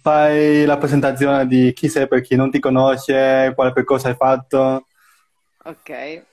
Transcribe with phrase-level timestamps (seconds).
[0.00, 4.86] fai la presentazione di chi sei per chi non ti conosce, quale percorso hai fatto.
[5.64, 6.24] Ok.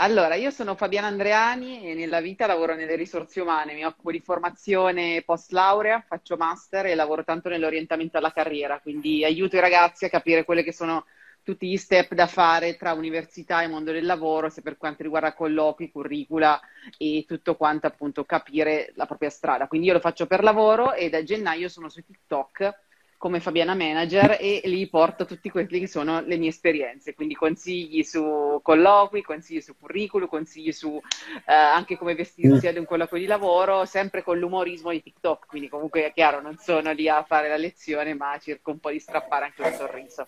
[0.00, 4.20] Allora, io sono Fabiana Andreani e nella vita lavoro nelle risorse umane, mi occupo di
[4.20, 10.04] formazione post laurea, faccio master e lavoro tanto nell'orientamento alla carriera, quindi aiuto i ragazzi
[10.04, 11.04] a capire quelle che sono
[11.42, 15.34] tutti gli step da fare tra università e mondo del lavoro, sia per quanto riguarda
[15.34, 16.60] colloqui, curricula
[16.96, 19.66] e tutto quanto appunto capire la propria strada.
[19.66, 22.86] Quindi io lo faccio per lavoro e da gennaio sono su TikTok
[23.18, 28.04] come Fabiana Manager e lì porto tutti quelli che sono le mie esperienze, quindi consigli
[28.04, 30.98] su colloqui, consigli su curriculum, consigli su
[31.46, 32.70] eh, anche come vestirsi mm.
[32.70, 36.56] ad un colloquio di lavoro, sempre con l'umorismo di TikTok, quindi comunque è chiaro, non
[36.58, 40.26] sono lì a fare la lezione, ma cerco un po' di strappare anche un sorriso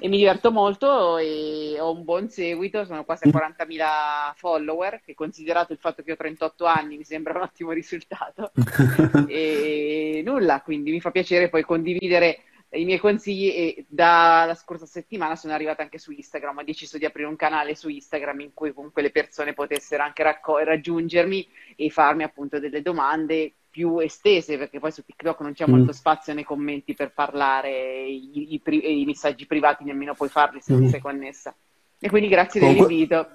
[0.00, 5.14] e mi diverto molto e ho un buon seguito, sono quasi a 40.000 follower, che
[5.14, 8.52] considerato il fatto che ho 38 anni mi sembra un ottimo risultato.
[9.28, 15.36] e nulla, quindi mi fa piacere poi condividere i miei consigli e dalla scorsa settimana
[15.36, 18.72] sono arrivata anche su Instagram, ho deciso di aprire un canale su Instagram in cui
[18.72, 24.78] comunque le persone potessero anche racco- raggiungermi e farmi appunto delle domande più estese, perché
[24.78, 25.72] poi su TikTok non c'è mm.
[25.72, 30.74] molto spazio nei commenti per parlare, i, i, i messaggi privati nemmeno puoi farli se
[30.74, 30.88] non mm.
[30.88, 31.54] sei connessa.
[31.98, 33.28] E quindi grazie con dell'invito.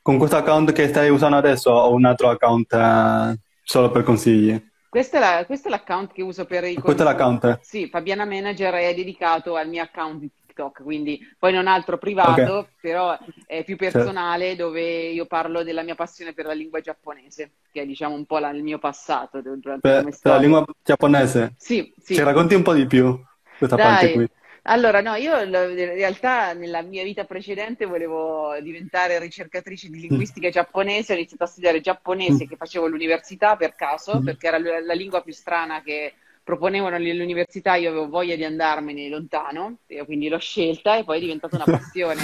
[0.00, 4.66] Con questo account che stai usando adesso o un altro account eh, solo per consigli?
[4.88, 7.58] Questo è, la, questo è, l'account che uso per i Questo è l'account?
[7.60, 12.58] Sì, Fabiana Manager è dedicato al mio account di TikTok, quindi poi non altro privato,
[12.58, 12.72] okay.
[12.80, 14.64] però è più personale certo.
[14.64, 18.38] dove io parlo della mia passione per la lingua giapponese, che è diciamo un po'
[18.38, 21.54] la, il mio passato durante per, la, lingua giapponese?
[21.56, 22.14] Sì, sì.
[22.14, 23.18] Ci racconti un po' di più
[23.56, 23.86] questa Dai.
[23.86, 24.28] parte qui.
[24.62, 31.12] Allora, no, io in realtà nella mia vita precedente volevo diventare ricercatrice di linguistica giapponese,
[31.12, 34.24] ho iniziato a studiare giapponese che facevo all'università per caso, mm.
[34.24, 36.12] perché era la lingua più strana che
[36.48, 41.56] proponevano all'università, io avevo voglia di andarmene lontano, quindi l'ho scelta e poi è diventata
[41.56, 42.22] una passione.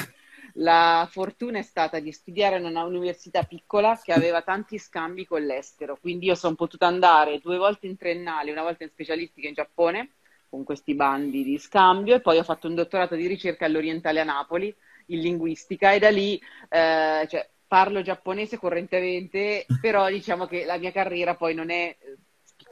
[0.54, 5.42] La fortuna è stata di studiare in una università piccola che aveva tanti scambi con
[5.42, 9.52] l'estero, quindi io sono potuta andare due volte in triennale, una volta in specialistica in
[9.52, 10.12] Giappone,
[10.48, 14.24] con questi bandi di scambio, e poi ho fatto un dottorato di ricerca all'Orientale a
[14.24, 14.74] Napoli
[15.08, 20.92] in linguistica e da lì eh, cioè, parlo giapponese correntemente, però diciamo che la mia
[20.92, 21.94] carriera poi non è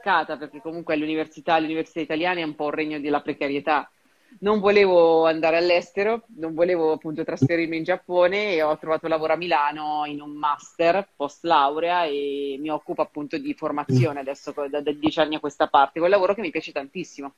[0.03, 3.89] bloccata perché comunque all'università, all'università italiana è un po' un regno della precarietà.
[4.39, 9.37] Non volevo andare all'estero, non volevo appunto trasferirmi in Giappone e ho trovato lavoro a
[9.37, 14.91] Milano in un master post laurea e mi occupo appunto di formazione adesso da, da
[14.91, 17.35] dieci anni a questa parte, un lavoro che mi piace tantissimo.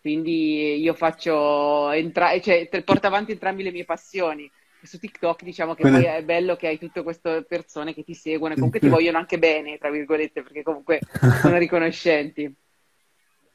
[0.00, 4.50] Quindi io faccio, entra- cioè, porto avanti entrambe le mie passioni
[4.86, 6.02] su TikTok diciamo che Quindi...
[6.02, 9.18] poi è bello che hai tutte queste persone che ti seguono e comunque ti vogliono
[9.18, 11.00] anche bene, tra virgolette, perché comunque
[11.40, 12.52] sono riconoscenti.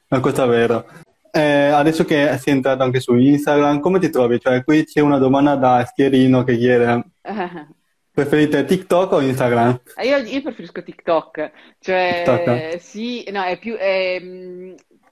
[0.08, 0.86] Ma questo è vero.
[1.30, 4.40] Eh, adesso che sei entrato anche su Instagram, come ti trovi?
[4.40, 7.04] Cioè, qui c'è una domanda da Schierino che chiede
[8.16, 9.78] Preferite TikTok o Instagram?
[10.02, 11.50] Io, io preferisco TikTok,
[11.80, 12.80] cioè TikTok.
[12.80, 14.18] sì, no, è più, è,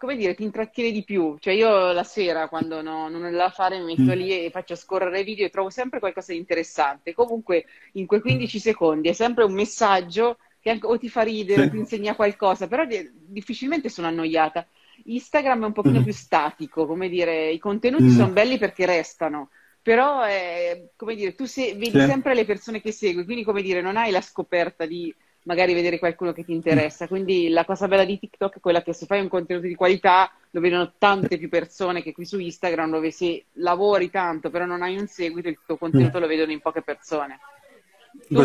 [0.04, 1.36] come dire, ti intrattiene di più.
[1.38, 4.18] Cioè io la sera, quando no, non ho da fare, mi metto mm.
[4.18, 7.14] lì e faccio scorrere video e trovo sempre qualcosa di interessante.
[7.14, 11.62] Comunque, in quei 15 secondi è sempre un messaggio che anche, o ti fa ridere
[11.62, 11.68] sì.
[11.68, 14.66] o ti insegna qualcosa, però difficilmente sono annoiata.
[15.06, 16.04] Instagram è un pochino mm.
[16.04, 18.16] più statico, come dire, i contenuti mm.
[18.16, 19.50] sono belli perché restano,
[19.82, 22.06] però è, come dire, tu se, vedi sì.
[22.06, 25.14] sempre le persone che segui, quindi come dire, non hai la scoperta di
[25.44, 27.08] magari vedere qualcuno che ti interessa.
[27.08, 30.30] Quindi la cosa bella di TikTok è quella che se fai un contenuto di qualità
[30.50, 34.82] lo vedono tante più persone che qui su Instagram, dove se lavori tanto però non
[34.82, 37.38] hai un seguito, il tuo contenuto lo vedono in poche persone.
[38.28, 38.42] Tu.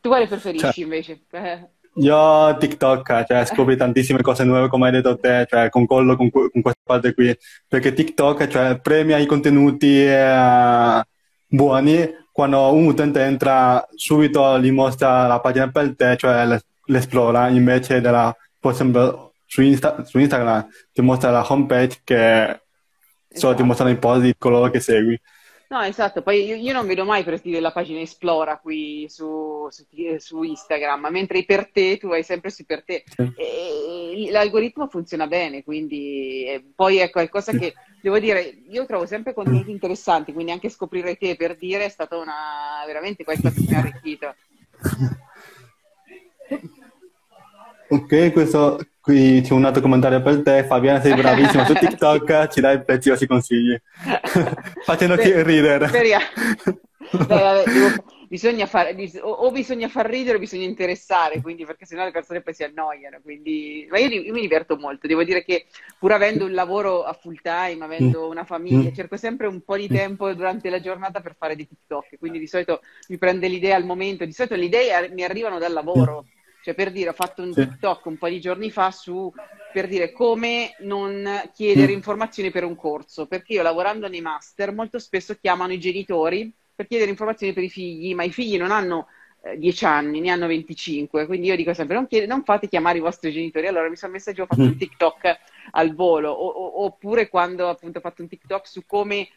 [0.00, 1.20] Tu quale preferisci cioè, invece?
[1.30, 1.68] Eh.
[1.98, 6.50] Io TikTok, cioè scopri tantissime cose nuove come hai detto te, cioè concollo con, con
[6.50, 7.34] questa parte qui,
[7.66, 11.02] perché TikTok cioè, premia i contenuti eh,
[11.46, 16.46] buoni quando un utente entra subito gli mostra la pagina per te, cioè
[16.84, 22.60] l'esplora, invece della, per esempio su, Insta, su Instagram ti mostra la homepage che esatto.
[23.30, 23.64] solo ti esatto.
[23.64, 25.18] mostrano i post di coloro che segui.
[25.68, 29.66] No, esatto, poi io, io, non vedo mai per dire la pagina Esplora qui su,
[29.70, 29.84] su,
[30.18, 33.02] su, Instagram, mentre per te tu vai sempre su per te.
[33.04, 33.32] Sì.
[33.36, 39.72] E, l'algoritmo funziona bene, quindi poi è qualcosa che devo dire, io trovo sempre contenuti
[39.72, 43.78] interessanti, quindi anche scoprire te per dire è stato una, veramente qualcosa che mi ha
[43.78, 44.34] arricchito.
[47.88, 50.64] Ok, questo qui c'è un altro commentario per te.
[50.64, 53.78] Fabiana, sei bravissima su TikTok, ci dai preziosi consigli.
[54.82, 55.86] Facendoci ridere.
[55.86, 56.24] Speriamo.
[57.28, 62.10] Beh, devo, bisogna fare, o, bisogna far ridere o bisogna interessare, quindi, perché sennò le
[62.10, 63.20] persone poi si annoiano.
[63.22, 65.66] Quindi, ma io, io, mi diverto molto, devo dire che
[65.98, 69.86] pur avendo un lavoro a full time, avendo una famiglia, cerco sempre un po' di
[69.86, 73.84] tempo durante la giornata per fare dei TikTok, quindi di solito mi prende l'idea al
[73.84, 76.26] momento, di solito le idee mi arrivano dal lavoro.
[76.66, 79.32] Cioè, per dire, ho fatto un TikTok un po' di giorni fa su
[79.72, 81.24] per dire come non
[81.54, 86.52] chiedere informazioni per un corso, perché io lavorando nei master molto spesso chiamano i genitori
[86.74, 89.06] per chiedere informazioni per i figli, ma i figli non hanno
[89.42, 92.98] eh, 10 anni, ne hanno 25, quindi io dico sempre non, chiede, non fate chiamare
[92.98, 94.78] i vostri genitori, allora mi sono messa giù, ho fatto un mm.
[94.78, 95.38] TikTok
[95.70, 99.28] al volo, o, o, oppure quando appunto ho fatto un TikTok su come eh,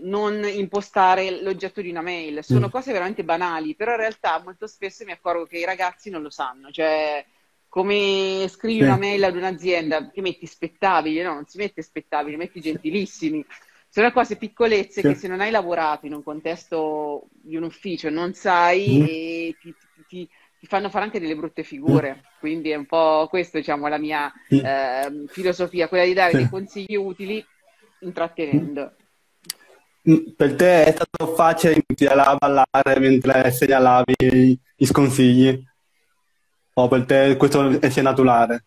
[0.00, 2.70] non impostare l'oggetto di una mail, sono mm.
[2.70, 6.30] cose veramente banali, però in realtà molto spesso mi accorgo che i ragazzi non lo
[6.30, 7.24] sanno, cioè
[7.68, 8.84] come scrivi sì.
[8.84, 13.44] una mail ad un'azienda, che metti spettabili, no, non si mette spettabili, metti gentilissimi,
[13.88, 15.08] sono cose piccolezze sì.
[15.08, 19.04] che se non hai lavorato in un contesto di un ufficio non sai mm.
[19.06, 19.74] e ti,
[20.08, 20.28] ti,
[20.58, 22.16] ti, fanno fare anche delle brutte figure.
[22.16, 22.38] Mm.
[22.40, 24.58] Quindi è un po' questa, diciamo, la mia mm.
[24.64, 26.36] eh, filosofia, quella di dare sì.
[26.38, 27.44] dei consigli utili
[28.00, 28.94] intrattenendo.
[30.08, 35.62] Mm, per te è stato facile iniziare a ballare mentre segnalavi i sconsigli?
[36.74, 38.64] O per te questo è naturale?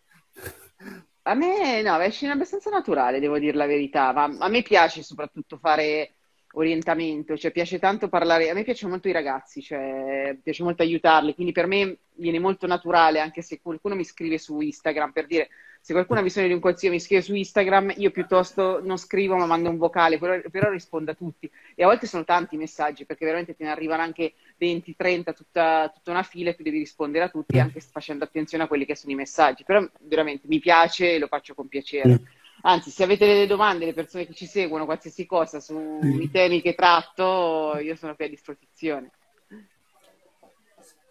[1.22, 5.02] A me no, è scena abbastanza naturale, devo dire la verità, ma a me piace
[5.02, 6.14] soprattutto fare
[6.52, 11.34] orientamento, cioè piace tanto parlare, a me piacciono molto i ragazzi, cioè piace molto aiutarli,
[11.34, 15.48] quindi per me viene molto naturale, anche se qualcuno mi scrive su Instagram per dire
[15.88, 19.36] se qualcuno ha bisogno di un consiglio mi scrive su Instagram, io piuttosto non scrivo
[19.36, 21.50] ma mando un vocale, però, però rispondo a tutti.
[21.74, 25.32] E a volte sono tanti i messaggi perché veramente te ne arrivano anche 20, 30,
[25.32, 28.84] tutta, tutta una fila e tu devi rispondere a tutti anche facendo attenzione a quelli
[28.84, 29.64] che sono i messaggi.
[29.64, 32.20] Però veramente mi piace e lo faccio con piacere.
[32.64, 36.74] Anzi, se avete delle domande, le persone che ci seguono, qualsiasi cosa sui temi che
[36.74, 39.10] tratto, io sono qui a disposizione.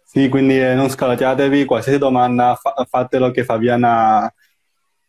[0.04, 4.32] Sì, quindi eh, non scalateatevi, qualsiasi domanda fa- fatelo che Fabiana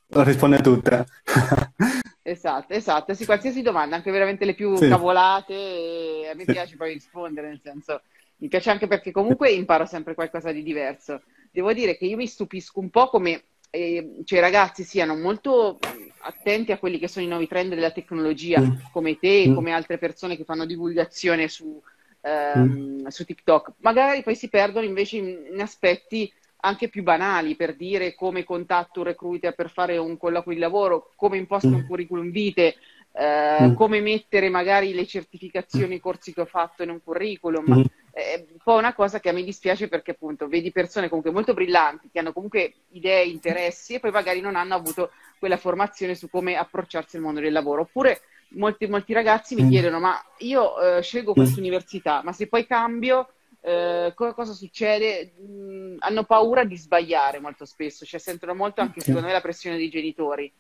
[0.10, 1.06] risponde a tutte.
[2.22, 3.14] esatto, esatto.
[3.14, 4.88] Sì, qualsiasi domanda, anche veramente le più sì.
[4.88, 6.52] cavolate, a me sì.
[6.52, 8.02] piace poi rispondere, nel senso,
[8.38, 11.22] mi piace anche perché comunque imparo sempre qualcosa di diverso.
[11.52, 15.78] Devo dire che io mi stupisco un po' come eh, cioè, i ragazzi siano molto
[16.22, 18.72] attenti a quelli che sono i nuovi trend della tecnologia, mm.
[18.92, 19.54] come te, mm.
[19.54, 21.82] come altre persone che fanno divulgazione su,
[22.22, 23.08] ehm, mm.
[23.08, 23.74] su TikTok.
[23.78, 29.00] Magari poi si perdono invece in, in aspetti anche più banali, per dire come contatto
[29.00, 31.88] un recruiter per fare un colloquio di lavoro, come imposto un mm.
[31.88, 32.76] curriculum vitae,
[33.14, 33.74] eh, mm.
[33.74, 37.80] come mettere magari le certificazioni, i corsi che ho fatto in un curriculum.
[37.80, 37.84] Mm.
[38.12, 41.54] È un po' una cosa che a me dispiace perché appunto vedi persone comunque molto
[41.54, 46.30] brillanti, che hanno comunque idee, interessi e poi magari non hanno avuto quella formazione su
[46.30, 47.82] come approcciarsi al mondo del lavoro.
[47.82, 49.70] Oppure molti, molti ragazzi mi mm.
[49.70, 53.30] chiedono, ma io eh, scelgo questa università, ma se poi cambio
[53.62, 55.34] eh, cosa succede?
[55.42, 59.78] Mm, hanno paura di sbagliare molto spesso, cioè sentono molto anche secondo me la pressione
[59.78, 60.52] dei genitori.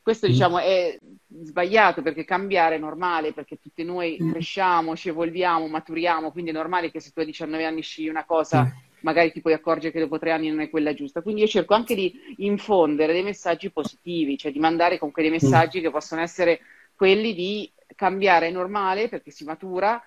[0.00, 0.30] Questo mm.
[0.30, 0.98] diciamo è
[1.42, 4.30] sbagliato perché cambiare è normale, perché tutti noi mm.
[4.32, 8.24] cresciamo, ci evolviamo, maturiamo, quindi è normale che se tu a 19 anni scegli una
[8.24, 11.22] cosa magari ti puoi accorgere che dopo tre anni non è quella giusta.
[11.22, 15.80] Quindi io cerco anche di infondere dei messaggi positivi, cioè di mandare comunque dei messaggi
[15.80, 16.60] che possono essere
[16.96, 20.02] quelli di cambiare è normale perché si matura,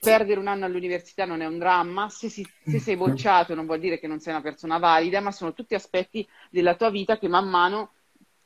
[0.00, 3.80] perdere un anno all'università non è un dramma, se, si, se, sei bocciato non vuol
[3.80, 7.28] dire che non sei una persona valida, ma sono tutti aspetti della tua vita che
[7.28, 7.90] man mano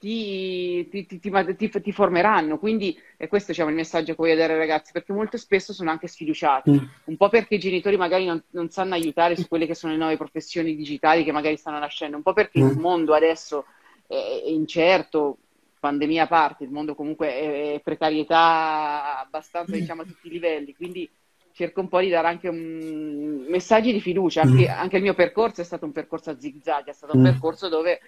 [0.00, 2.58] ti, ti, ti, ti formeranno.
[2.58, 5.90] Quindi è questo diciamo, il messaggio che voglio dare ai ragazzi, perché molto spesso sono
[5.90, 6.84] anche sfiduciati, mm.
[7.04, 9.98] un po' perché i genitori magari non, non, sanno aiutare su quelle che sono le
[9.98, 12.80] nuove professioni digitali che magari stanno nascendo, un po' perché il mm.
[12.80, 13.66] mondo adesso
[14.06, 15.36] è, è incerto,
[15.78, 21.08] pandemia a parte, il mondo comunque è precarietà abbastanza diciamo a tutti i livelli, quindi
[21.52, 23.46] cerco un po' di dare anche un...
[23.48, 24.70] messaggi di fiducia, anche, mm.
[24.70, 27.24] anche, il mio percorso è stato un percorso a zigzag, è stato un mm.
[27.24, 28.00] percorso dove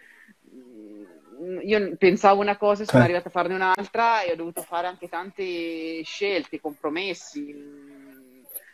[0.55, 3.05] mm, io pensavo una cosa e sono eh.
[3.05, 7.81] arrivata a farne un'altra e ho dovuto fare anche tante scelte, compromessi.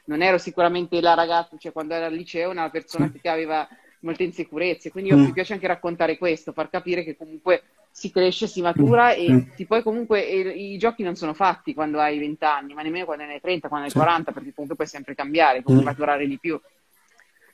[0.05, 3.69] Non ero sicuramente la ragazza, cioè quando ero al liceo, una persona che aveva
[4.01, 7.63] molte insicurezze, quindi io, mi piace anche raccontare questo, far capire che comunque
[7.99, 9.39] si cresce, si matura e mm.
[9.57, 13.05] ti poi comunque i, i, giochi non sono fatti quando hai 20 anni, ma nemmeno
[13.05, 15.83] quando ne hai 30, quando ne hai 40, perché comunque puoi sempre cambiare, puoi mm.
[15.83, 16.61] maturare di più.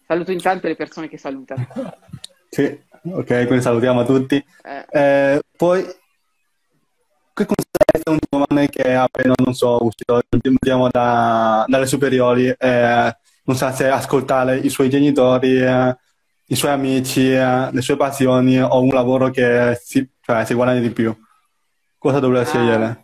[0.06, 1.66] Saluto intanto le persone che salutano.
[2.50, 4.36] Sì, ok, quindi salutiamo tutti.
[4.36, 4.86] Eh.
[4.90, 5.82] Eh, poi,
[7.32, 13.16] che considerate un giovane che è appena, non so, uscito diciamo, da, dalle superiori, eh,
[13.44, 15.96] non sa se ascoltare i suoi genitori, eh,
[16.46, 20.80] i suoi amici, eh, le sue passioni o un lavoro che si, cioè, si guadagna
[20.80, 21.16] di più?
[21.98, 22.48] Cosa dovrebbe ah.
[22.48, 22.98] scegliere?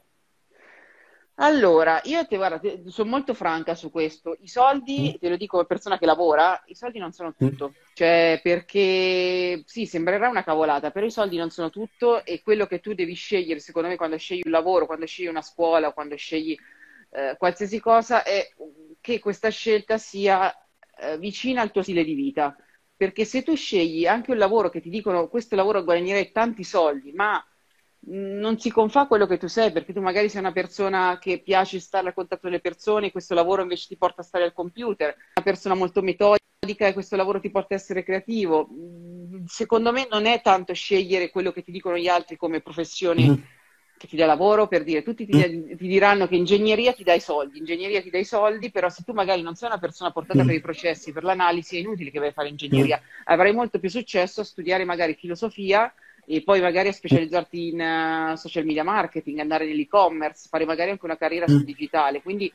[1.43, 4.37] Allora, io te, guarda, te- sono molto franca su questo.
[4.41, 5.19] I soldi, Mm.
[5.19, 7.49] te lo dico come persona che lavora, i soldi non sono Mm.
[7.49, 7.73] tutto.
[7.95, 12.81] Cioè, perché sì, sembrerà una cavolata, però i soldi non sono tutto e quello che
[12.81, 16.55] tu devi scegliere, secondo me, quando scegli un lavoro, quando scegli una scuola, quando scegli
[17.13, 18.47] eh, qualsiasi cosa, è
[19.01, 20.55] che questa scelta sia
[21.01, 22.55] eh, vicina al tuo stile di vita.
[23.01, 27.13] Perché se tu scegli anche un lavoro che ti dicono questo lavoro guadagnerai tanti soldi,
[27.13, 27.43] ma
[28.09, 31.81] non si confà quello che tu sei, perché tu magari sei una persona che piace
[31.81, 35.45] stare a contatto delle persone, questo lavoro invece ti porta a stare al computer, una
[35.45, 38.69] persona molto metodica e questo lavoro ti porta a essere creativo.
[38.71, 43.25] Mm, Secondo me non è tanto scegliere quello che ti dicono gli altri come professione
[43.31, 43.35] Mm.
[44.01, 47.59] Che ti dà lavoro, per dire, tutti ti, ti diranno che ingegneria ti dai soldi,
[47.59, 50.47] ingegneria ti dai soldi, però se tu magari non sei una persona portata Mm.
[50.47, 52.99] per i processi, per l'analisi, è inutile che vai a fare ingegneria.
[53.25, 55.93] Avrai molto più successo a studiare magari filosofia
[56.25, 61.05] e poi magari a specializzarti in eh, social media marketing, andare nell'e-commerce, fare magari anche
[61.05, 62.23] una carriera sul digitale.
[62.23, 62.51] Quindi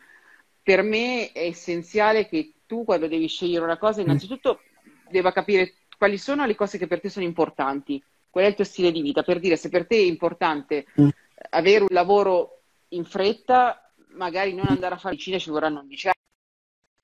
[0.63, 4.61] per me è essenziale che tu quando devi scegliere una cosa, innanzitutto
[5.07, 8.63] debba capire quali sono le cose che per te sono importanti, qual è il tuo
[8.65, 11.09] stile di vita, per dire se per te è importante Mm.
[11.49, 16.09] Avere un lavoro in fretta, magari non andare a fare medicina ci vorranno 11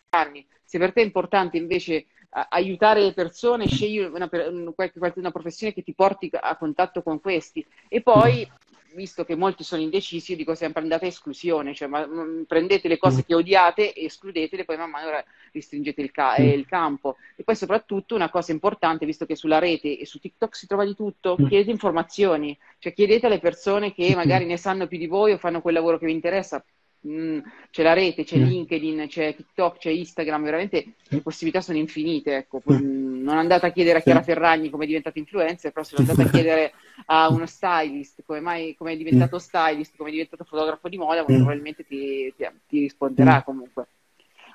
[0.10, 0.48] anni.
[0.64, 5.20] Se per te è importante invece aiutare le persone, scegli una, per- un- qualche- qualche-
[5.20, 7.66] una professione che ti porti a contatto con questi.
[7.90, 8.50] E poi,
[8.94, 12.88] visto che molti sono indecisi, io dico sempre andate a esclusione, cioè ma- mm, prendete
[12.88, 15.10] le cose che odiate escludetele, poi man mano
[15.52, 17.18] ristringete il, ca- eh, il campo.
[17.36, 20.86] E poi soprattutto una cosa importante, visto che sulla rete e su TikTok si trova
[20.86, 21.48] di tutto, Mm.
[21.48, 25.62] chiedete informazioni, cioè chiedete alle persone che magari ne sanno più di voi o fanno
[25.62, 26.64] quel lavoro che vi interessa.
[27.08, 27.40] Mm,
[27.72, 28.44] c'è la rete, c'è Mm.
[28.44, 32.36] LinkedIn, c'è TikTok, c'è Instagram, veramente le possibilità sono infinite.
[32.36, 32.62] Ecco.
[32.72, 34.22] Mm, non andate a chiedere a Chiara.
[34.22, 36.74] Ferragni come è diventata influencer, però se lo andate a chiedere
[37.08, 41.24] a uno stylist come mai come è diventato stylist, come è diventato fotografo di moda,
[41.24, 43.88] probabilmente ti, ti- ti risponderà comunque.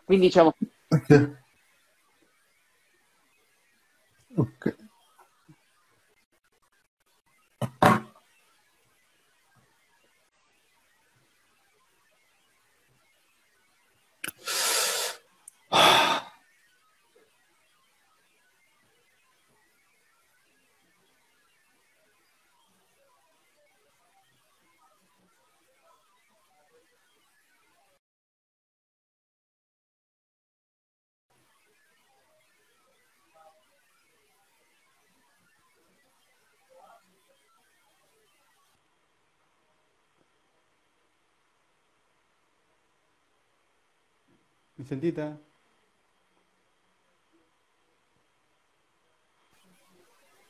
[0.05, 0.55] Quindi diciamo,
[0.89, 1.37] Ok.
[4.37, 4.77] Ok.
[44.87, 45.45] Sentite?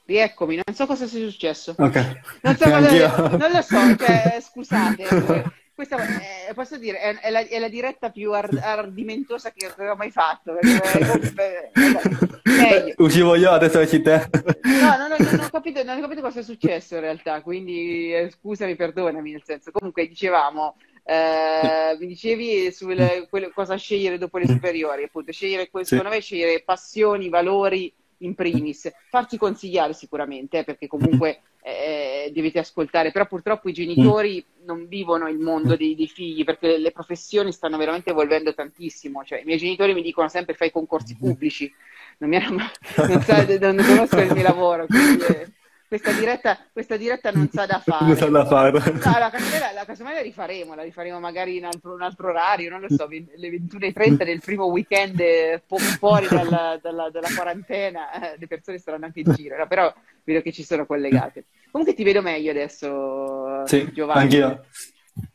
[0.07, 1.75] rieccomi, non so cosa sia successo.
[1.77, 2.21] Ok.
[2.43, 7.31] Non so cosa, non lo so, cioè, scusate, eh, questa è, posso dire, è, è
[7.31, 10.57] la, è la diretta più ar- ardimentosa che ho mai fatto.
[10.59, 12.95] perché, eh, meglio.
[12.99, 14.29] Uscivo io, adesso esci te.
[14.63, 18.15] No, non ho, non ho capito, non ho capito cosa è successo in realtà, quindi
[18.15, 20.77] eh, scusami, perdonami, nel senso, comunque dicevamo,
[21.07, 25.95] eh, mi dicevi sul quello- cosa scegliere dopo le superiori, appunto, scegliere, que- Sì.
[25.95, 32.59] secondo me scegliere passioni, valori in primis, farti consigliare sicuramente, eh, perché comunque eh, dovete
[32.59, 37.53] ascoltare, però purtroppo i genitori non vivono il mondo dei, dei figli, perché le professioni
[37.53, 41.71] stanno veramente evolvendo tantissimo, cioè i miei genitori mi dicono sempre fai concorsi pubblici,
[42.19, 45.47] non, mi hanno non, sa- non conosco il mio lavoro, quindi eh,
[45.89, 48.05] questa, diretta, questa diretta non sa da fare.
[48.07, 48.71] Non sa da fare.
[48.73, 52.71] No, la casomai la, casomai la rifaremo, la rifaremo magari in altro- un altro orario,
[52.71, 55.63] non lo so, le 21.30 del primo weekend eh,
[55.99, 59.67] fuori dalla, dalla- dalla quarantena, eh, le persone saranno anche in giro, no?
[59.67, 59.93] però
[60.25, 61.45] vedo che ci sono collegate.
[61.71, 64.23] Comunque ti vedo meglio adesso, Sì, Giovanni.
[64.23, 64.65] anch'io.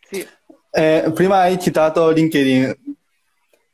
[0.10, 0.28] Sì.
[0.72, 2.76] Eh, prima hai citato LinkedIn.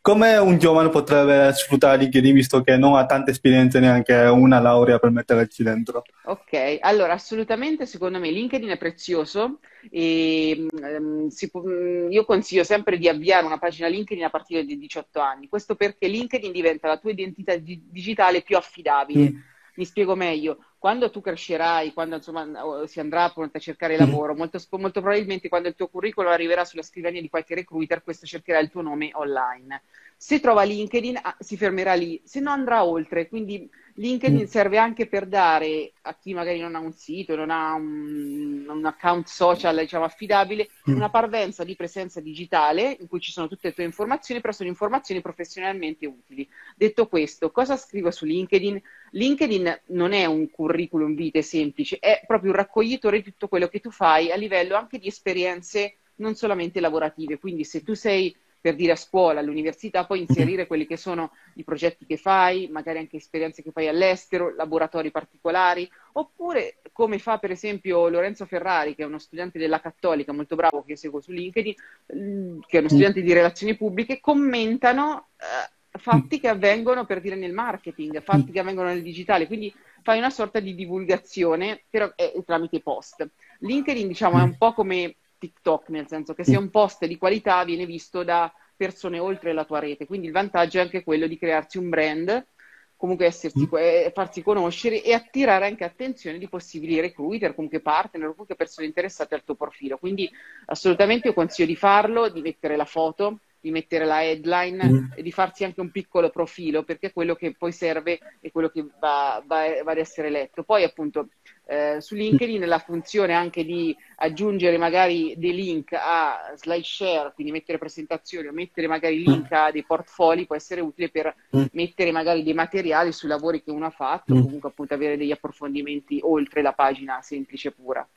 [0.07, 4.99] Come un giovane potrebbe sfruttare LinkedIn visto che non ha tante esperienze, neanche una laurea
[4.99, 6.03] per metterci dentro?
[6.23, 9.59] Ok, allora assolutamente secondo me LinkedIn è prezioso
[9.91, 14.77] e ehm, si mm, io consiglio sempre di avviare una pagina LinkedIn a partire dai
[14.77, 19.29] 18 anni, questo perché LinkedIn diventa la tua identità di- digitale più affidabile.
[19.29, 19.37] Mm.
[19.75, 23.97] Mi spiego meglio, quando tu crescerai, quando insomma si andrà appunto a cercare Mm.
[23.97, 28.25] lavoro, molto, molto probabilmente quando il tuo curriculum arriverà sulla scrivania di qualche recruiter, questo
[28.25, 29.83] cercherà il tuo nome online.
[30.15, 33.27] Se trova LinkedIn, ah, si fermerà lì, se no andrà oltre.
[33.27, 33.69] Quindi
[33.99, 34.45] LinkedIn Mm.
[34.45, 38.85] serve anche per dare a chi magari non ha un sito, non ha un, un
[38.85, 40.95] account social, diciamo, affidabile, Mm.
[40.95, 44.69] una parvenza di presenza digitale in cui ci sono tutte le tue informazioni, però sono
[44.69, 46.47] informazioni professionalmente utili.
[46.75, 48.81] Detto questo, cosa scrivo su LinkedIn?
[49.11, 53.79] LinkedIn non è un curriculum vitae semplice, è proprio un raccoglitore di tutto quello che
[53.79, 57.37] tu fai a livello anche di esperienze non solamente lavorative.
[57.39, 61.63] Quindi se tu sei per dire a scuola, all'università, puoi inserire quelli che sono i
[61.63, 67.51] progetti che fai, magari anche esperienze che fai all'estero, laboratori particolari, oppure come fa per
[67.51, 71.31] esempio Lorenzo Ferrari, che è uno studente della Cattolica molto bravo che io seguo su
[71.31, 71.75] LinkedIn,
[72.15, 77.35] mm, che è uno studente di relazioni pubbliche, commentano eh, fatti che avvengono per dire
[77.35, 79.73] nel marketing, fatti che avvengono nel digitale, quindi
[80.03, 83.27] fai una sorta di divulgazione però è tramite post.
[83.59, 87.63] LinkedIn diciamo è un po' come TikTok, nel senso che se un post di qualità
[87.63, 91.37] viene visto da persone oltre la tua rete, quindi il vantaggio è anche quello di
[91.37, 92.47] crearsi un brand,
[92.95, 98.55] comunque essersi, eh, farsi conoscere e attirare anche attenzione di possibili recruiter, comunque partner, comunque
[98.55, 99.97] persone interessate al tuo profilo.
[99.97, 100.29] Quindi
[100.65, 105.05] assolutamente io consiglio di farlo, di mettere la foto, di mettere la headline mm.
[105.15, 108.69] e di farsi anche un piccolo profilo, perché è quello che poi serve e quello
[108.69, 110.63] che va, va, va ad essere letto.
[110.63, 111.29] Poi appunto
[111.65, 117.51] eh, su LinkedIn la funzione anche di aggiungere magari dei link a slide share, quindi
[117.51, 121.65] mettere presentazioni o mettere magari link a dei portfolio può essere utile per mm.
[121.71, 124.41] mettere magari dei materiali sui lavori che uno ha fatto, mm.
[124.41, 128.07] comunque appunto avere degli approfondimenti oltre la pagina semplice pura.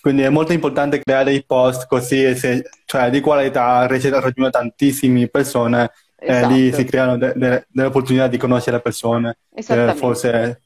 [0.00, 5.90] Quindi è molto importante creare dei post così, se, cioè di qualità, raggiungono tantissime persone
[6.16, 6.52] esatto.
[6.52, 9.38] e lì si creano de- de- delle opportunità di conoscere persone.
[9.54, 10.62] Eh, forse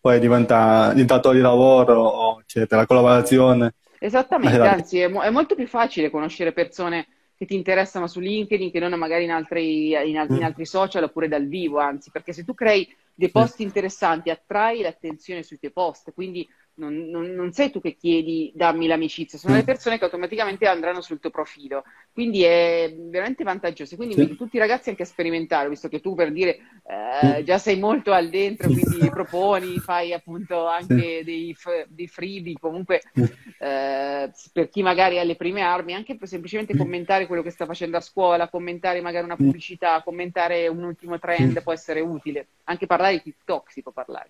[0.00, 3.74] poi diventa datore di lavoro, eccetera, la collaborazione.
[3.98, 7.06] Esattamente, anzi è, mo- è, molto più facile conoscere persone
[7.36, 11.28] che ti interessano su LinkedIn che non magari in altri, in, in altri social oppure
[11.28, 16.12] dal vivo, anzi, perché se tu crei dei post interessanti attrai l'attenzione sui tuoi post,
[16.12, 16.46] quindi
[16.76, 19.58] non, non, non, sei tu che chiedi dammi l'amicizia, sono mm.
[19.58, 21.84] le persone che automaticamente andranno sul tuo profilo.
[22.12, 23.96] Quindi è veramente vantaggioso.
[23.96, 24.36] Quindi sì.
[24.36, 27.44] tutti i ragazzi anche a sperimentare, visto che tu per dire eh, mm.
[27.44, 31.24] già sei molto al dentro, quindi proponi, fai appunto anche sì.
[31.24, 31.56] dei,
[31.88, 33.24] dei freebie, comunque mm.
[33.58, 37.96] eh, per chi magari ha le prime armi, anche semplicemente commentare quello che sta facendo
[37.96, 42.48] a scuola, commentare magari una pubblicità, commentare un ultimo trend può essere utile.
[42.64, 44.28] Anche parlare di TikTok si può parlare.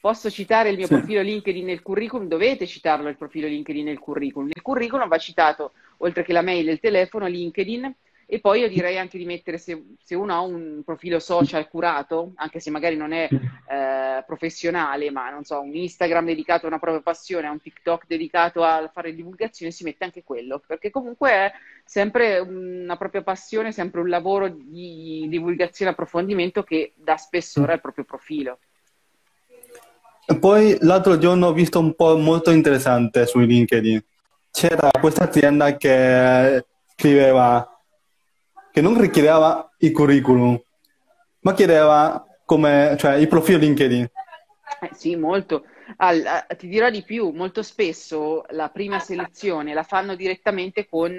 [0.00, 0.94] Posso citare il mio sì.
[0.94, 2.26] profilo LinkedIn nel curriculum?
[2.26, 4.46] Dovete citarlo il profilo LinkedIn nel curriculum.
[4.46, 7.94] Nel curriculum va citato, oltre che la mail e il telefono, LinkedIn
[8.32, 12.30] e poi io direi anche di mettere, se, se uno ha un profilo social curato,
[12.36, 16.78] anche se magari non è eh, professionale, ma non so, un Instagram dedicato a una
[16.78, 21.30] propria passione, a un TikTok dedicato a fare divulgazione, si mette anche quello, perché comunque
[21.30, 21.52] è
[21.84, 27.80] sempre una propria passione, sempre un lavoro di divulgazione e approfondimento che dà spessore al
[27.80, 28.60] proprio profilo.
[30.38, 34.04] Poi l'altro giorno ho visto un po' molto interessante su LinkedIn.
[34.50, 36.64] C'era questa azienda che
[36.94, 37.80] scriveva
[38.72, 40.60] che non richiedeva il curriculum,
[41.40, 44.08] ma chiedeva come, cioè, il profilo LinkedIn.
[44.80, 45.64] Eh, sì, molto.
[45.96, 46.22] All,
[46.56, 51.18] ti dirò di più, molto spesso la prima selezione la fanno direttamente con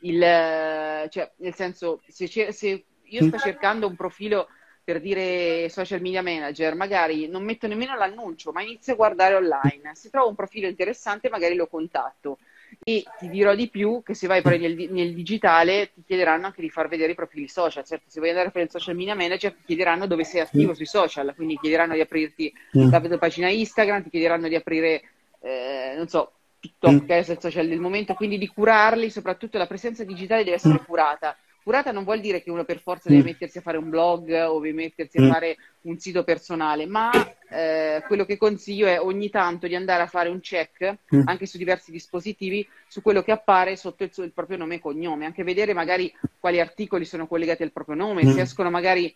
[0.00, 4.48] il, cioè, nel senso, se, se io sto cercando un profilo
[4.82, 9.92] per dire social media manager, magari non metto nemmeno l'annuncio, ma inizio a guardare online.
[9.94, 12.38] Se trovo un profilo interessante, magari lo contatto.
[12.82, 16.60] E ti dirò di più che se vai poi nel, nel, digitale ti chiederanno anche
[16.60, 17.84] di far vedere i profili social.
[17.84, 20.72] Certo, se vuoi andare a fare il social media manager ti chiederanno dove sei attivo
[20.72, 25.02] sui social, quindi chiederanno di aprirti la tua pagina Instagram, ti chiederanno di aprire,
[25.40, 29.66] eh, non so, TikTok, che è il social del momento, quindi di curarli, soprattutto la
[29.66, 31.36] presenza digitale deve essere curata
[31.70, 33.26] Curata non vuol dire che uno per forza deve mm.
[33.26, 35.30] mettersi a fare un blog o deve mettersi a mm.
[35.30, 37.12] fare un sito personale, ma
[37.48, 41.22] eh, quello che consiglio è ogni tanto di andare a fare un check mm.
[41.26, 44.80] anche su diversi dispositivi su quello che appare sotto il, suo, il proprio nome e
[44.80, 49.14] cognome, anche vedere magari quali articoli sono collegati al proprio nome, se escono magari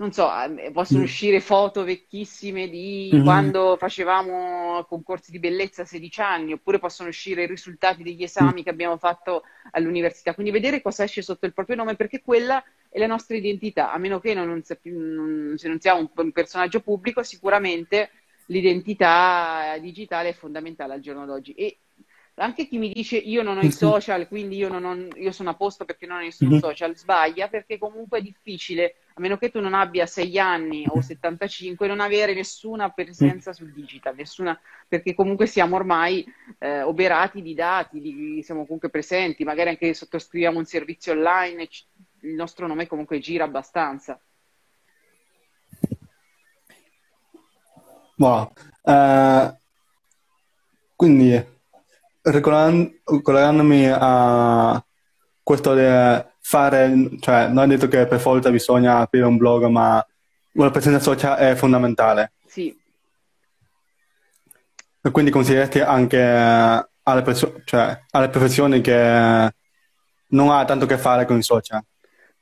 [0.00, 1.04] non so, eh, possono mm.
[1.04, 3.22] uscire foto vecchissime di mm-hmm.
[3.22, 8.60] quando facevamo concorsi di bellezza a 16 anni, oppure possono uscire i risultati degli esami
[8.60, 8.64] mm.
[8.64, 10.32] che abbiamo fatto all'università.
[10.32, 13.98] Quindi vedere cosa esce sotto il proprio nome, perché quella è la nostra identità, a
[13.98, 14.62] meno che non, non,
[15.58, 18.08] se non siamo un, un personaggio pubblico, sicuramente
[18.46, 21.52] l'identità digitale è fondamentale al giorno d'oggi.
[21.52, 21.76] E
[22.40, 25.54] anche chi mi dice io non ho i social, quindi io, ho, io sono a
[25.54, 26.58] posto perché non ho nessun mm-hmm.
[26.58, 31.00] social, sbaglia perché comunque è difficile, a meno che tu non abbia 6 anni o
[31.00, 36.24] 75, non avere nessuna presenza sul digital, nessuna, perché comunque siamo ormai
[36.58, 41.68] eh, oberati di dati, di, siamo comunque presenti, magari anche sottoscriviamo un servizio online,
[42.20, 44.20] il nostro nome comunque gira abbastanza.
[48.16, 48.52] Wow.
[48.82, 49.56] Uh,
[50.94, 51.58] quindi
[52.22, 54.84] ricollegandomi a
[55.42, 55.74] questo
[56.40, 60.04] fare, cioè non è detto che per forza bisogna aprire un blog, ma
[60.54, 62.32] una presenza sociale è fondamentale.
[62.46, 62.76] Sì.
[65.02, 69.54] E quindi consiglieresti anche alle, perso- cioè, alle professioni che
[70.28, 71.82] non ha tanto a che fare con i social.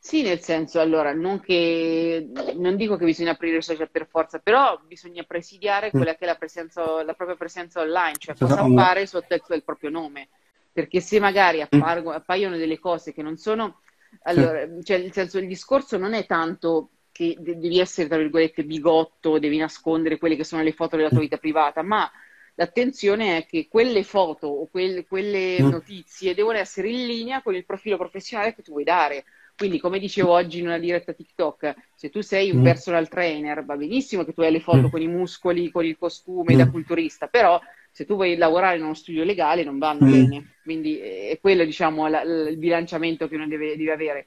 [0.01, 4.39] Sì, nel senso, allora, non, che, non dico che bisogna aprire i social per forza,
[4.39, 9.07] però bisogna presidiare quella che è la, presenza, la propria presenza online, cioè cosa fare
[9.07, 10.29] sotto il, il proprio nome.
[10.73, 13.81] Perché se magari appargo, appaiono delle cose che non sono...
[14.23, 19.41] Allora, cioè, nel senso, il discorso non è tanto che devi essere, tra virgolette, bigotto,
[19.41, 22.09] devi nascondere quelle che sono le foto della tua vita privata, ma
[22.55, 27.65] l'attenzione è che quelle foto o quelle, quelle notizie devono essere in linea con il
[27.67, 29.25] profilo professionale che tu vuoi dare.
[29.59, 33.77] Quindi, come dicevo oggi in una diretta TikTok, se tu sei un personal trainer, va
[33.77, 37.61] benissimo che tu hai le foto con i muscoli, con il costume da culturista, però
[37.91, 40.55] se tu vuoi lavorare in uno studio legale non vanno bene.
[40.63, 44.27] Quindi è quello, diciamo, la, la, il bilanciamento che uno deve, deve avere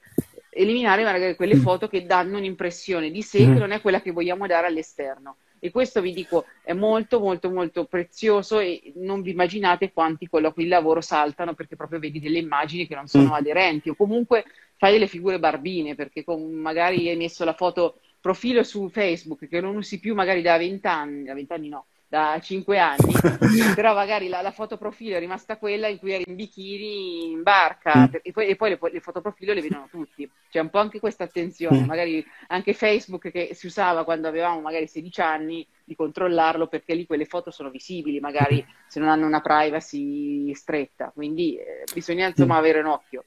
[0.50, 1.62] eliminare magari quelle mm.
[1.62, 3.54] foto che danno un'impressione di sé mm.
[3.54, 5.38] che non è quella che vogliamo dare all'esterno.
[5.64, 10.64] E questo vi dico è molto molto molto prezioso e non vi immaginate quanti colloqui
[10.64, 13.34] di lavoro saltano perché proprio vedi delle immagini che non sono mm.
[13.34, 14.44] aderenti o comunque
[14.78, 19.62] fai delle figure barbine perché con, magari hai messo la foto profilo su Facebook che
[19.62, 23.14] non usi più magari da vent'anni, da vent'anni no, da cinque anni,
[23.74, 27.42] però magari la, la foto profilo è rimasta quella in cui eri in bikini in
[27.42, 28.16] barca mm.
[28.22, 30.30] e poi, e poi le, le foto profilo le vedono tutti.
[30.50, 31.86] C'è un po' anche questa attenzione, mm.
[31.86, 37.06] magari anche Facebook che si usava quando avevamo magari 16 anni di controllarlo perché lì
[37.06, 42.56] quelle foto sono visibili, magari se non hanno una privacy stretta, quindi eh, bisogna insomma
[42.56, 42.58] mm.
[42.58, 43.24] avere un occhio.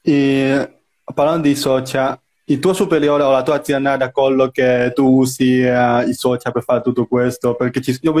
[0.00, 0.80] E
[1.14, 5.62] parlando di social, il tuo superiore o la tua azienda da quello che tu usi
[5.62, 7.54] eh, i social per fare tutto questo?
[7.54, 8.14] Perché ci, io,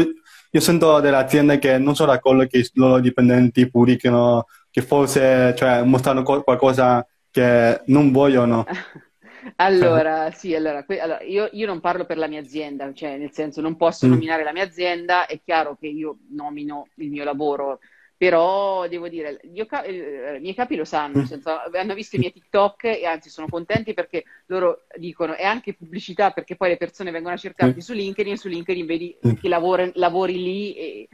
[0.50, 5.54] io, sento delle aziende che non sono d'accordo che i loro dipendenti pubblicano, che forse
[5.56, 8.64] cioè, mostrano qualcosa che non vogliono.
[9.56, 13.32] Allora, sì, allora, que- allora io, io, non parlo per la mia azienda, cioè nel
[13.32, 14.10] senso non posso mm.
[14.10, 17.80] nominare la mia azienda, è chiaro che io nomino il mio lavoro,
[18.16, 21.24] però devo dire, ca- eh, i miei capi lo sanno, mm.
[21.24, 25.74] senso, hanno visto i miei TikTok e anzi sono contenti perché loro dicono è anche
[25.74, 29.48] pubblicità perché poi le persone vengono a cercarti su LinkedIn e su LinkedIn vedi che
[29.48, 31.08] lavori, lavori lì e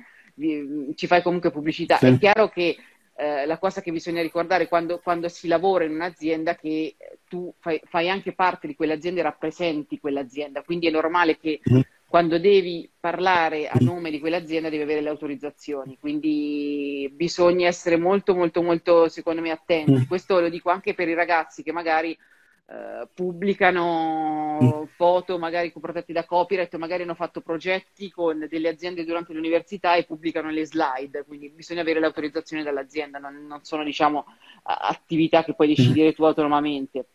[0.94, 1.96] ci fai comunque pubblicità.
[1.96, 2.06] Sì.
[2.06, 2.76] È chiaro che
[3.16, 6.96] eh, la cosa che bisogna ricordare quando, quando, si lavora in un'azienda che
[7.28, 11.80] tu fai, fai, anche parte di quell'azienda e rappresenti quell'azienda, quindi è normale che mm
[12.11, 18.35] quando devi parlare a nome di quell'azienda devi avere le autorizzazioni, quindi bisogna essere molto
[18.35, 19.92] molto molto secondo me attenti.
[19.92, 20.03] Mm.
[20.09, 24.83] Questo lo dico anche per i ragazzi che magari eh, pubblicano mm.
[24.96, 30.03] foto magari protetti da copyright, magari hanno fatto progetti con delle aziende durante l'università e
[30.03, 34.25] pubblicano le slide, quindi bisogna avere l'autorizzazione dall'azienda, non, non sono diciamo
[34.64, 37.07] attività che puoi decidere tu autonomamente.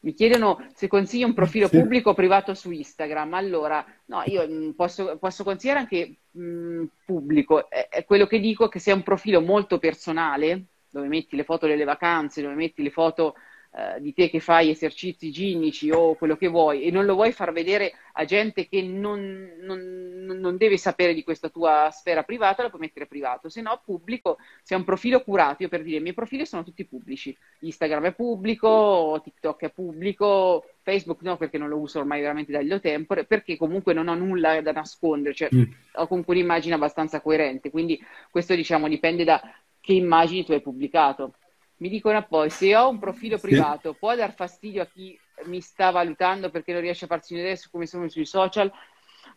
[0.00, 1.78] Mi chiedono se consiglio un profilo sì.
[1.78, 3.34] pubblico o privato su Instagram.
[3.34, 7.68] Allora, no, io mm, posso, posso consigliare anche mh, mm, pubblico.
[7.68, 11.44] È, è quello che dico che se è un profilo molto personale, dove metti le
[11.44, 13.34] foto delle vacanze, dove metti le foto
[13.70, 17.32] eh, di te che fai esercizi ginnici o quello che vuoi e non lo vuoi
[17.32, 22.62] far vedere a gente che non, non, non deve sapere di questa tua sfera privata,
[22.62, 25.98] lo puoi mettere privato, se no pubblico, se è un profilo curato, io per dire
[25.98, 31.58] i miei profili sono tutti pubblici, Instagram è pubblico, TikTok è pubblico, Facebook no perché
[31.58, 35.34] non lo uso ormai veramente da illo tempore, perché comunque non ho nulla da nascondere,
[35.34, 35.62] cioè mm.
[35.96, 39.42] ho comunque un'immagine abbastanza coerente, quindi questo diciamo dipende da
[39.78, 41.34] che immagini tu hai pubblicato.
[41.78, 45.90] Mi dicono poi, se ho un profilo privato, può dar fastidio a chi mi sta
[45.90, 48.70] valutando perché non riesce a farsi un'idea su come sono sui social?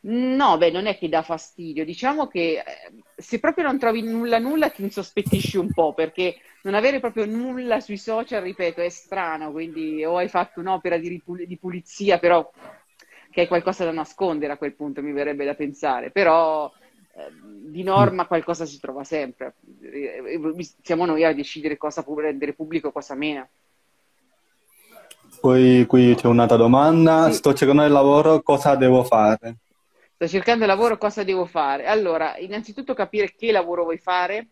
[0.03, 1.85] No, beh, non è che dà fastidio.
[1.85, 6.73] Diciamo che eh, se proprio non trovi nulla nulla ti insospettisci un po', perché non
[6.73, 11.45] avere proprio nulla sui social, ripeto, è strano, quindi o hai fatto un'opera di, ripul-
[11.45, 12.49] di pulizia, però
[13.29, 16.11] che hai qualcosa da nascondere a quel punto, mi verrebbe da pensare.
[16.11, 16.71] Però
[17.33, 19.55] di norma qualcosa si trova sempre.
[20.81, 23.47] Siamo noi a decidere cosa rendere pubblico e cosa meno.
[25.39, 27.29] Poi qui c'è un'altra domanda.
[27.29, 27.37] Sì.
[27.37, 29.55] Sto cercando il lavoro, cosa devo fare?
[30.13, 31.85] Sto cercando lavoro, cosa devo fare?
[31.85, 34.47] Allora, innanzitutto capire che lavoro vuoi fare,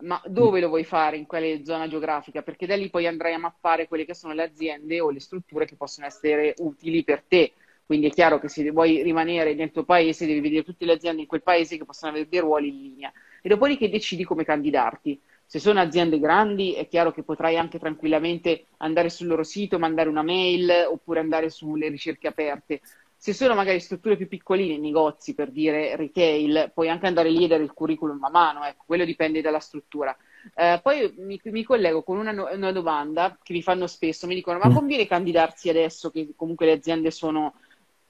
[0.00, 3.38] ma dove lo vuoi fare, in quale zona geografica, perché da lì poi andrai a
[3.38, 7.52] mappare quelle che sono le aziende o le strutture che possono essere utili per te
[7.84, 11.22] quindi è chiaro che se vuoi rimanere nel tuo paese devi vedere tutte le aziende
[11.22, 15.20] in quel paese che possono avere dei ruoli in linea e dopodiché decidi come candidarti.
[15.44, 20.08] Se sono aziende grandi è chiaro che potrai anche tranquillamente andare sul loro sito, mandare
[20.08, 22.80] una mail oppure andare sulle ricerche aperte.
[23.14, 27.48] Se sono magari strutture più piccoline, negozi per dire retail, puoi anche andare lì e
[27.48, 30.16] dare il curriculum a mano, ecco, quello dipende dalla struttura.
[30.54, 34.58] Eh, poi mi, mi, collego con una, una, domanda che mi fanno spesso, mi dicono
[34.58, 34.74] ma mm.
[34.74, 37.54] conviene candidarsi adesso che comunque le aziende sono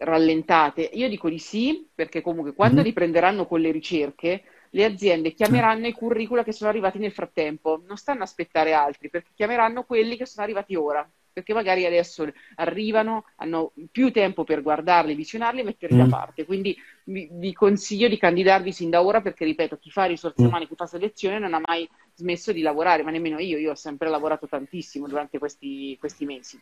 [0.04, 0.90] rallentate?
[0.92, 2.84] Io dico di sì, perché comunque quando mm-hmm.
[2.84, 4.42] riprenderanno con le ricerche
[4.74, 9.10] le aziende chiameranno i curricula che sono arrivati nel frattempo, non stanno a aspettare altri,
[9.10, 14.62] perché chiameranno quelli che sono arrivati ora, perché magari adesso arrivano, hanno più tempo per
[14.62, 15.98] guardarli, visionarli e metterli mm.
[15.98, 16.44] da parte.
[16.44, 20.46] Quindi vi, vi, consiglio di candidarvi sin da ora, perché ripeto, chi fa risorse mm.
[20.46, 23.76] umane, chi fa selezione non ha mai smesso di lavorare, ma nemmeno io, io ho
[23.76, 26.60] sempre lavorato tantissimo durante questi, questi mesi.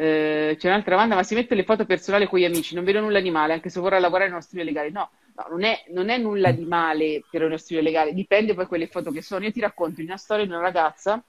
[0.00, 3.00] Eh, c'è un'altra domanda, ma si mette le foto personali con gli amici, non vedo
[3.00, 4.90] nulla di male, anche se vorrà lavorare in uno studio legale.
[4.90, 8.66] No, no non, è, non, è, nulla di male per uno studio legale, dipende poi
[8.66, 9.44] quelle foto che sono.
[9.44, 11.20] Io ti racconto una storia di una ragazza,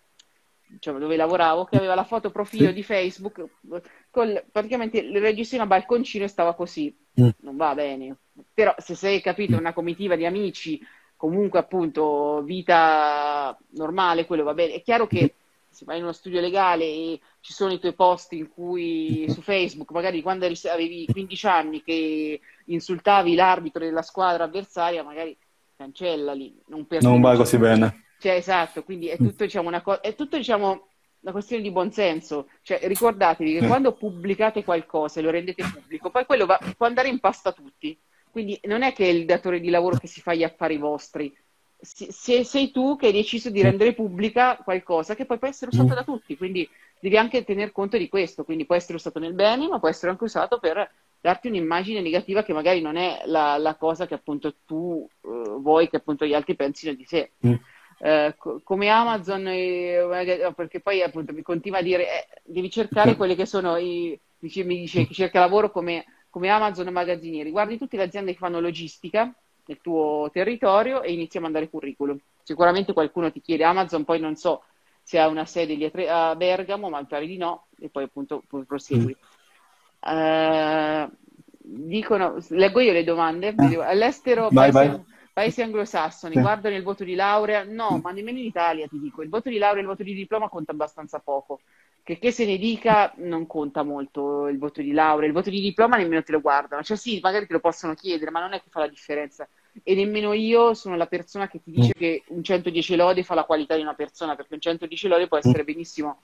[0.67, 3.43] diciamo, dove lavoravo, che aveva la foto profilo di Facebook,
[4.11, 6.95] con, praticamente il registro a balconcino e stava così.
[7.19, 7.29] Mm.
[7.39, 8.17] Non va bene.
[8.53, 10.79] Però se sei capito una comitiva di amici,
[11.15, 14.73] comunque appunto vita normale, quello va bene.
[14.73, 15.33] È chiaro che
[15.69, 19.41] se vai in uno studio legale e ci sono i tuoi post in cui su
[19.41, 25.37] Facebook, magari quando avevi 15 anni che insultavi l'arbitro della squadra avversaria, magari
[25.77, 26.61] cancellali.
[26.67, 28.05] Non, non va così bene.
[28.19, 30.87] Cioè, esatto, quindi è tutto, diciamo, una, co- è tutto, diciamo,
[31.21, 32.49] una questione di buonsenso.
[32.61, 33.67] Cioè, ricordatevi che eh.
[33.67, 37.53] quando pubblicate qualcosa e lo rendete pubblico, poi quello va, può andare in pasta a
[37.53, 37.97] tutti.
[38.29, 41.35] Quindi non è che è il datore di lavoro che si fa gli affari vostri,
[41.81, 45.93] se, sei tu che hai deciso di rendere pubblica qualcosa che poi può essere usato
[45.93, 46.67] da tutti, quindi
[46.99, 50.11] devi anche tener conto di questo, quindi può essere usato nel bene, ma può essere
[50.11, 50.89] anche usato per
[51.21, 55.89] darti un'immagine negativa che magari non è la, la cosa che appunto tu uh, vuoi
[55.89, 57.31] che appunto gli altri pensino di sé.
[57.45, 57.53] Mm.
[57.99, 63.15] Uh, co- come Amazon, eh, perché poi appunto mi continua a dire, eh, devi cercare
[63.15, 67.51] quelli che sono i, dice, mi dice che cerca lavoro come, come Amazon e magazzinieri,
[67.51, 69.33] guardi tutte le aziende che fanno logistica,
[69.69, 72.17] nel tuo territorio e inizi a mandare curriculum.
[72.41, 74.63] Sicuramente qualcuno ti chiede Amazon, poi non so
[75.03, 79.15] se ha una sede a, Bergamo, ma mi pare di no, e poi appunto prosegui.
[80.09, 80.11] Mm.
[80.11, 81.11] Uh,
[81.59, 83.83] dicono, leggo io le domande, eh.
[83.83, 85.03] all'estero vai, paesi, vai.
[85.33, 86.41] paesi anglosassoni, sì.
[86.41, 89.57] guardano il voto di laurea, no, ma nemmeno in Italia ti dico, il voto di
[89.59, 91.59] laurea e il voto di diploma conta abbastanza poco
[92.09, 95.61] che, che se ne dica non conta molto il voto di laurea, il voto di
[95.61, 98.61] diploma nemmeno te lo guardano, cioè sì, magari te lo possono chiedere, ma non è
[98.61, 99.47] che fa la differenza.
[99.83, 101.99] E nemmeno io sono la persona che ti dice mm.
[101.99, 105.37] che un 110 lode fa la qualità di una persona, perché un 110 lode può
[105.37, 106.21] essere benissimo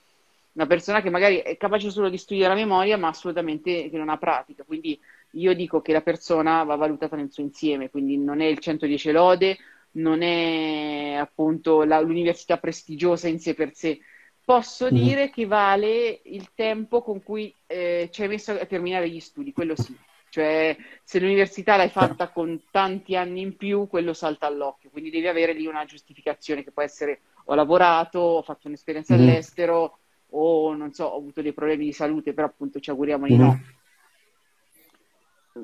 [0.56, 4.10] una persona che magari è capace solo di studiare a memoria, ma assolutamente che non
[4.10, 4.64] ha pratica.
[4.64, 4.98] Quindi
[5.32, 9.12] io dico che la persona va valutata nel suo insieme, quindi non è il 110
[9.12, 9.58] lode,
[9.92, 14.00] non è appunto la, l'università prestigiosa in sé per sé,
[14.44, 14.96] posso mm.
[14.96, 19.52] dire che vale il tempo con cui eh, ci hai messo a terminare gli studi,
[19.52, 19.96] quello sì.
[20.36, 25.28] Cioè, se l'università l'hai fatta con tanti anni in più, quello salta all'occhio, quindi devi
[25.28, 29.18] avere lì una giustificazione che può essere ho lavorato, ho fatto un'esperienza mm.
[29.18, 30.00] all'estero
[30.32, 33.40] o non so, ho avuto dei problemi di salute, però appunto ci auguriamo di mm.
[33.40, 33.62] no.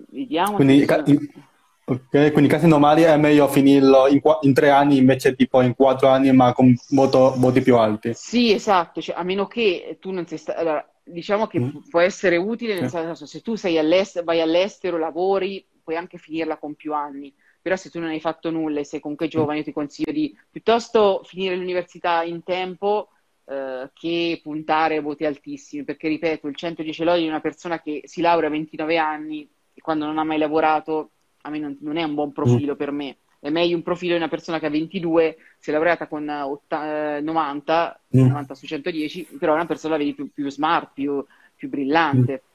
[0.10, 0.56] Vediamo.
[0.56, 0.86] Quindi,
[1.84, 5.76] Ok, quindi casi normali è meglio finirlo in, qu- in, tre anni invece tipo in
[5.76, 8.14] quattro anni ma con voto, voti più alti.
[8.14, 10.62] Sì, esatto, cioè, a meno che tu non sei stato...
[10.62, 11.70] Allora, diciamo che mm.
[11.90, 16.58] può essere utile nel senso se tu sei all'estero, vai all'estero, lavori, puoi anche finirla
[16.58, 17.34] con più anni.
[17.62, 20.36] Però se tu non hai fatto nulla e sei comunque giovane, io ti consiglio di
[20.50, 23.10] piuttosto finire l'università in tempo
[23.46, 28.02] eh, che puntare a voti altissimi, perché ripeto, il 110 lodi di una persona che
[28.06, 31.12] si laurea a 29 anni e quando non ha mai lavorato
[31.42, 32.78] a me non, non è un buon profilo mm.
[32.78, 33.18] per me.
[33.42, 37.18] È meglio un profilo di una persona che ha 22, si è laureata con 80,
[37.18, 38.28] eh, 90, mm.
[38.28, 41.26] 90 su 110, però è una persona vedi più, più smart, più,
[41.56, 42.44] più brillante.
[42.44, 42.50] Mm.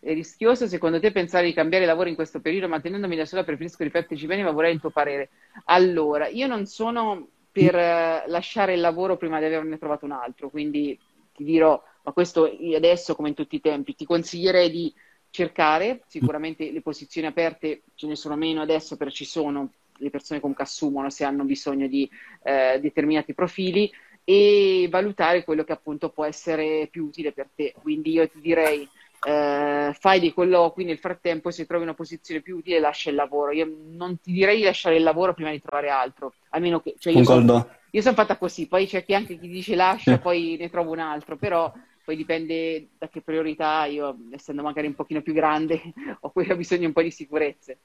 [0.00, 3.84] È rischioso secondo te pensare di cambiare lavoro in questo periodo, mantenendomi da sola preferisco
[3.84, 5.30] rifletterci bene, ma vorrei il tuo parere.
[5.66, 10.50] Allora, io non sono per uh, lasciare il lavoro prima di averne trovato un altro,
[10.50, 10.98] quindi
[11.32, 14.92] ti dirò, ma questo adesso come in tutti i tempi, ti consiglierei di
[15.36, 20.40] cercare, sicuramente le posizioni aperte ce ne sono meno adesso, però ci sono le persone
[20.40, 22.08] comunque assumono se hanno bisogno di
[22.42, 23.90] eh, determinati profili
[24.24, 27.74] e valutare quello che appunto può essere più utile per te.
[27.80, 28.88] Quindi io ti direi
[29.26, 33.52] eh, fai dei colloqui, nel frattempo se trovi una posizione più utile lascia il lavoro.
[33.52, 36.94] Io non ti direi di lasciare il lavoro prima di trovare altro, almeno che...
[36.98, 37.68] Cioè io sono
[38.02, 41.36] son fatta così, poi c'è chi anche chi dice lascia, poi ne trovo un altro,
[41.36, 41.72] però
[42.06, 45.82] poi dipende da che priorità io, essendo magari un pochino più grande,
[46.20, 47.78] ho, ho bisogno un po' di sicurezze.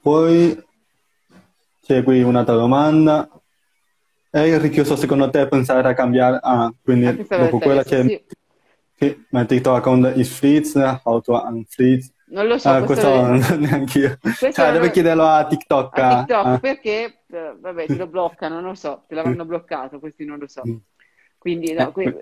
[0.00, 0.60] Poi
[1.80, 3.30] c'è qui un'altra domanda.
[4.28, 6.40] È rischioso secondo te pensare a cambiare?
[6.42, 8.02] Ah, quindi ah, dopo quella c'è...
[8.02, 8.24] Sì.
[8.96, 12.12] Sì, my TikTok account is freeze, how to unfreeze.
[12.32, 12.70] Non lo so.
[12.70, 14.18] Ah, questo, questo neanche io.
[14.52, 15.98] Cioè, deve chiederlo a TikTok.
[15.98, 16.58] A TikTok, ah.
[16.58, 20.48] perché, eh, vabbè, ti lo bloccano, non lo so, te l'avranno bloccato, questi non lo
[20.48, 20.62] so.
[20.66, 20.76] Mm.
[21.36, 22.20] Quindi, no, quindi...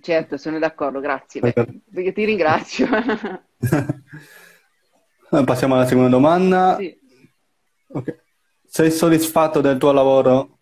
[0.00, 1.40] Certo, sono d'accordo, grazie.
[1.40, 2.86] Beh, ti ringrazio.
[5.44, 6.76] Passiamo alla seconda domanda.
[6.78, 6.96] Sì.
[7.88, 8.20] Okay.
[8.64, 10.59] Sei soddisfatto del tuo lavoro?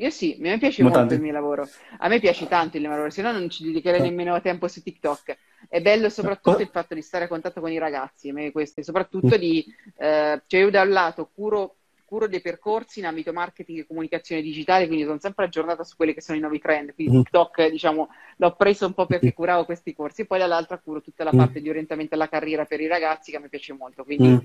[0.00, 1.14] Io sì, a me piace molto tanti.
[1.14, 1.68] il mio lavoro.
[1.98, 4.82] A me piace tanto il mio lavoro, se no non ci dedicherei nemmeno tempo su
[4.82, 5.36] TikTok.
[5.68, 8.82] È bello soprattutto il fatto di stare a contatto con i ragazzi, a me questo,
[8.82, 9.62] soprattutto di,
[9.98, 14.40] eh, cioè io da un lato curo, curo, dei percorsi in ambito marketing e comunicazione
[14.40, 17.20] digitale, quindi sono sempre aggiornata su quelli che sono i nuovi trend, quindi mm.
[17.20, 21.24] TikTok diciamo l'ho preso un po' perché curavo questi corsi e poi dall'altra curo tutta
[21.24, 21.38] la mm.
[21.38, 24.38] parte di orientamento alla carriera per i ragazzi che a me piace molto, quindi mm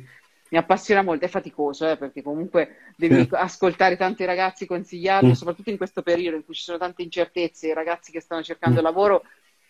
[0.50, 3.30] mi appassiona molto, è faticoso eh, perché comunque devi sì.
[3.32, 5.34] ascoltare tanti ragazzi, consigliarli, mm.
[5.34, 8.82] soprattutto in questo periodo in cui ci sono tante incertezze, i ragazzi che stanno cercando
[8.82, 8.84] mm.
[8.84, 9.24] lavoro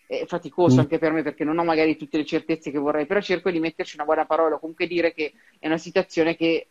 [0.06, 0.80] è faticoso mm.
[0.80, 3.58] anche per me perché non ho magari tutte le certezze che vorrei, però cerco di
[3.58, 6.68] metterci una buona parola, comunque dire che è una situazione che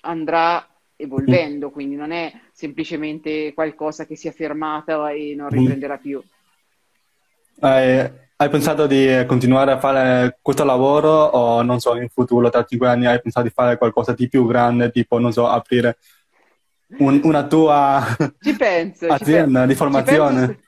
[0.00, 1.72] andrà evolvendo, mm.
[1.72, 5.58] quindi non è semplicemente qualcosa che si è fermata e non mm.
[5.58, 6.22] riprenderà più.
[7.60, 8.12] Eh,
[8.42, 12.88] hai pensato di continuare a fare questo lavoro o non so, in futuro, tra cinque
[12.88, 15.98] anni, hai pensato di fare qualcosa di più grande, tipo, non so, aprire
[16.98, 18.04] un, una tua
[18.58, 20.46] penso, azienda ci di formazione?
[20.46, 20.60] Penso,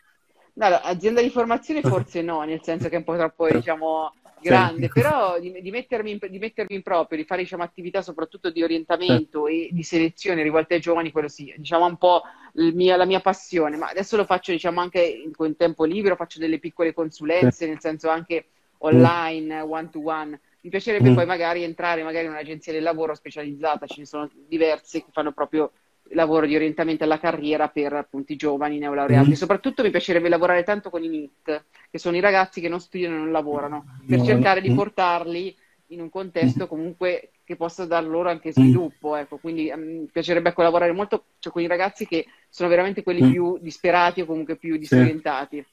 [0.54, 4.12] no, azienda di formazione forse no, nel senso che è un po' troppo, diciamo,
[4.44, 4.92] grande, sì.
[5.00, 8.62] però di, di, mettermi in, di, mettermi in, proprio, di fare diciamo, attività soprattutto di
[8.62, 9.68] orientamento sì.
[9.68, 13.76] e di selezione rivolte ai giovani, quello sì, diciamo un po' mia, la mia passione,
[13.76, 17.66] ma adesso lo faccio diciamo anche in, in tempo libero, faccio delle piccole consulenze, sì.
[17.66, 18.46] nel senso anche
[18.78, 20.38] online, one to one.
[20.60, 21.14] Mi piacerebbe mm.
[21.14, 25.32] poi magari entrare magari in un'agenzia del lavoro specializzata, ce ne sono diverse che fanno
[25.32, 25.72] proprio
[26.10, 29.30] lavoro di orientamento alla carriera per appunto i giovani neolaureati.
[29.30, 29.34] Mm.
[29.34, 33.16] Soprattutto mi piacerebbe lavorare tanto con i NIT, che sono i ragazzi che non studiano
[33.16, 34.68] e non lavorano, per no, cercare no.
[34.68, 35.56] di portarli
[35.88, 39.16] in un contesto comunque che possa dar loro anche sviluppo.
[39.16, 39.36] Ecco.
[39.38, 43.30] Quindi um, mi piacerebbe collaborare molto cioè, con i ragazzi che sono veramente quelli mm.
[43.30, 45.64] più disperati o comunque più disorientati.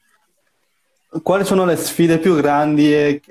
[1.09, 1.21] Sì.
[1.21, 3.21] Quali sono le sfide più grandi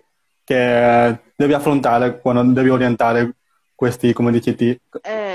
[0.44, 3.34] che devi affrontare quando devi orientare
[3.74, 4.80] questi, come dici te?
[5.00, 5.29] Eh,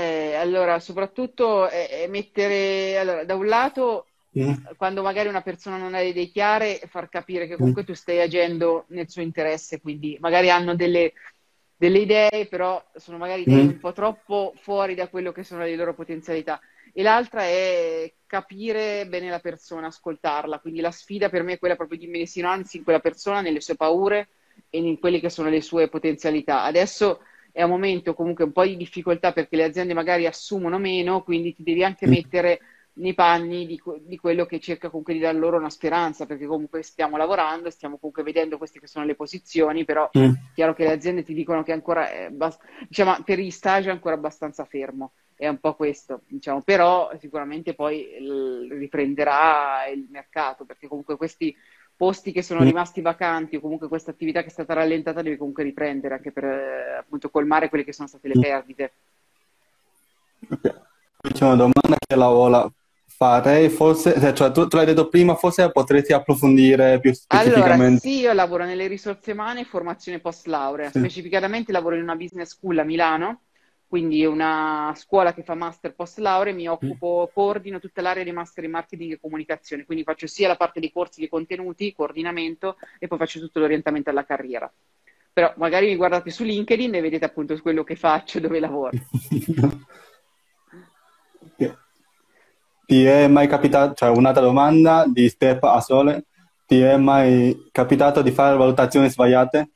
[0.46, 4.06] allora, soprattutto è, è mettere, allora, da un lato,
[4.38, 4.52] mm.
[4.76, 7.84] quando magari una persona non ha le idee chiare, far capire che comunque mm.
[7.84, 11.12] tu stai agendo nel suo interesse, quindi magari hanno delle,
[11.76, 13.68] delle idee, però sono magari idee mm.
[13.68, 16.60] un po' troppo fuori da quello che sono le loro potenzialità.
[16.92, 20.60] E l'altra è capire bene la persona, ascoltarla.
[20.60, 23.76] Quindi la sfida per me è quella proprio di immedesinarsi in quella persona, nelle sue
[23.76, 24.28] paure
[24.70, 26.62] e in quelle che sono le sue potenzialità.
[26.62, 27.20] Adesso
[27.56, 31.54] è un momento comunque un po' di difficoltà perché le aziende magari assumono meno, quindi
[31.54, 32.10] ti devi anche mm.
[32.10, 32.60] mettere
[32.96, 36.82] nei panni di, di, quello che cerca comunque di dare loro una speranza, perché comunque
[36.82, 40.22] stiamo lavorando, stiamo comunque vedendo queste che sono le posizioni, però mm.
[40.22, 42.30] è chiaro che le aziende ti dicono che ancora, è,
[42.86, 47.72] diciamo, per gli stage è ancora abbastanza fermo, è un po' questo, diciamo, però sicuramente
[47.72, 48.06] poi
[48.68, 51.56] riprenderà il mercato, perché comunque questi
[51.96, 52.64] posti che sono mm.
[52.64, 56.44] rimasti vacanti o comunque questa attività che è stata rallentata deve comunque riprendere anche per
[56.44, 58.40] eh, appunto colmare quelle che sono state le mm.
[58.40, 58.92] perdite.
[60.48, 60.74] Okay.
[61.22, 62.70] L'ultima domanda che la vola
[63.06, 67.82] farei, forse, cioè tu, tu l'hai detto prima, forse potresti approfondire più specificamente.
[67.84, 70.98] Allora, sì, io lavoro nelle risorse umane e formazione post laurea, sì.
[70.98, 73.40] specificamente lavoro in una business school a Milano
[73.88, 78.64] quindi una scuola che fa master post laurea, mi occupo, coordino tutta l'area di master
[78.64, 83.06] in marketing e comunicazione, quindi faccio sia la parte dei corsi di contenuti, coordinamento e
[83.06, 84.70] poi faccio tutto l'orientamento alla carriera.
[85.32, 88.90] Però magari mi guardate su LinkedIn e vedete appunto quello che faccio, dove lavoro.
[92.86, 96.26] Ti è mai capitato, cioè un'altra domanda di Step a Sole,
[96.66, 99.70] ti è mai capitato di fare valutazioni sbagliate?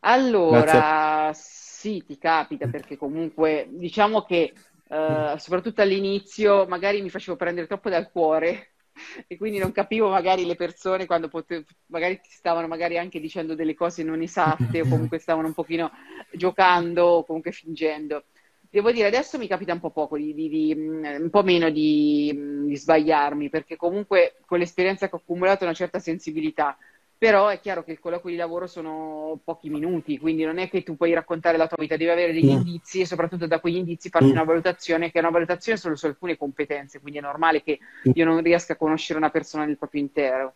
[0.00, 4.52] Allora, Grazie sì, ti capita perché comunque diciamo che
[4.88, 8.74] eh, soprattutto all'inizio magari mi facevo prendere troppo dal cuore
[9.26, 13.56] e quindi non capivo magari le persone quando potevo, magari ti stavano magari anche dicendo
[13.56, 15.90] delle cose non esatte o comunque stavano un pochino
[16.30, 18.26] giocando o comunque fingendo.
[18.70, 22.64] Devo dire, adesso mi capita un po' poco, di, di, di, un po' meno di,
[22.64, 26.78] di sbagliarmi, perché comunque con l'esperienza che ho accumulato una certa sensibilità
[27.22, 30.82] però è chiaro che il colloquio di lavoro sono pochi minuti, quindi non è che
[30.82, 32.56] tu puoi raccontare la tua vita, devi avere degli mm.
[32.56, 34.32] indizi e soprattutto da quegli indizi farti mm.
[34.32, 38.10] una valutazione che è una valutazione solo su alcune competenze, quindi è normale che mm.
[38.16, 40.52] io non riesca a conoscere una persona nel proprio intero.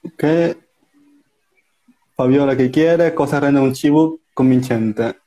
[0.00, 0.58] Ok.
[2.16, 5.20] Fabiola che chiede cosa rende un cibo convincente.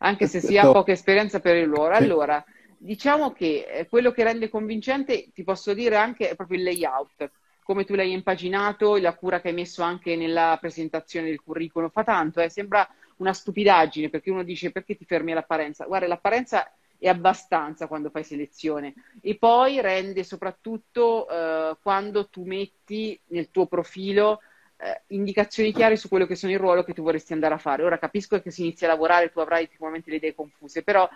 [0.00, 1.94] Anche se si ha poca esperienza per il loro.
[1.94, 2.44] Allora,
[2.84, 7.30] diciamo che eh, quello che rende convincente, ti posso dire anche, è proprio il layout,
[7.62, 12.04] come tu l'hai impaginato, la cura che hai messo anche nella presentazione del curriculum, fa
[12.04, 15.86] tanto, eh, sembra una stupidaggine perché uno dice perché ti fermi all'apparenza.
[15.86, 18.92] Guarda, l'apparenza è abbastanza quando fai selezione.
[19.22, 24.40] E poi rende soprattutto eh, quando tu metti nel tuo profilo
[24.76, 27.82] eh, indicazioni chiare su quello che sono il ruolo che tu vorresti andare a fare.
[27.82, 31.08] Ora capisco che si inizia a lavorare, tu avrai sicuramente le idee confuse, però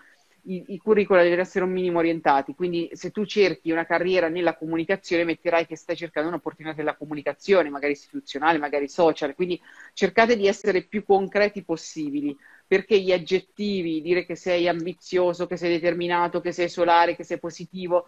[0.48, 4.56] i, i curricula devono essere un minimo orientati, quindi se tu cerchi una carriera nella
[4.56, 9.60] comunicazione metterai che stai cercando un'opportunità nella comunicazione, magari istituzionale, magari social, quindi
[9.92, 12.36] cercate di essere più concreti possibili,
[12.66, 17.38] perché gli aggettivi, dire che sei ambizioso, che sei determinato, che sei solare, che sei
[17.38, 18.06] positivo,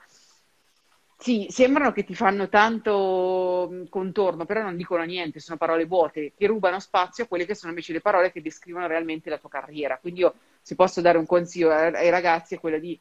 [1.22, 6.46] sì, sembrano che ti fanno tanto contorno, però non dicono niente, sono parole vuote, che
[6.46, 9.98] rubano spazio a quelle che sono invece le parole che descrivono realmente la tua carriera.
[9.98, 12.98] Quindi io, se posso dare un consiglio ai ragazzi, è quello di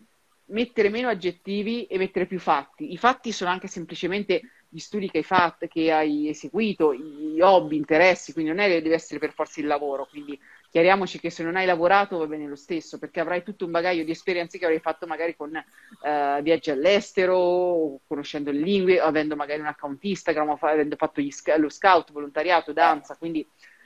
[0.47, 2.91] mettere meno aggettivi e mettere più fatti.
[2.91, 4.41] I fatti sono anche semplicemente
[4.71, 8.81] gli studi che hai fatto, che hai eseguito, gli hobby, interessi, quindi non è che
[8.83, 10.39] deve essere per forza il lavoro, quindi
[10.69, 14.03] chiariamoci che se non hai lavorato va bene lo stesso, perché avrai tutto un bagaglio
[14.03, 19.59] di esperienze che avrai fatto magari con eh, viaggi all'estero, conoscendo le lingue, avendo magari
[19.59, 23.45] un account Instagram, avendo fatto sc- lo scout, volontariato, danza, quindi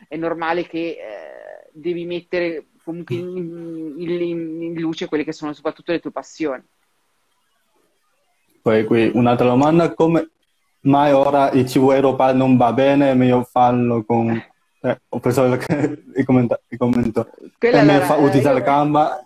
[0.10, 5.94] è normale che eh, devi mettere comunque in, in, in, luce quelle che sono soprattutto
[5.94, 6.62] le tue passioni.
[8.62, 10.30] Poi qui un'altra domanda, come
[10.84, 14.52] mai ora il CV Europa non va bene, meglio farlo con
[14.86, 15.54] eh, ho preso il,
[16.16, 16.62] il, commento.
[16.68, 17.30] Il commento.
[17.58, 18.64] Quella è meglio fa, utilizzare io...
[18.64, 19.26] Canva.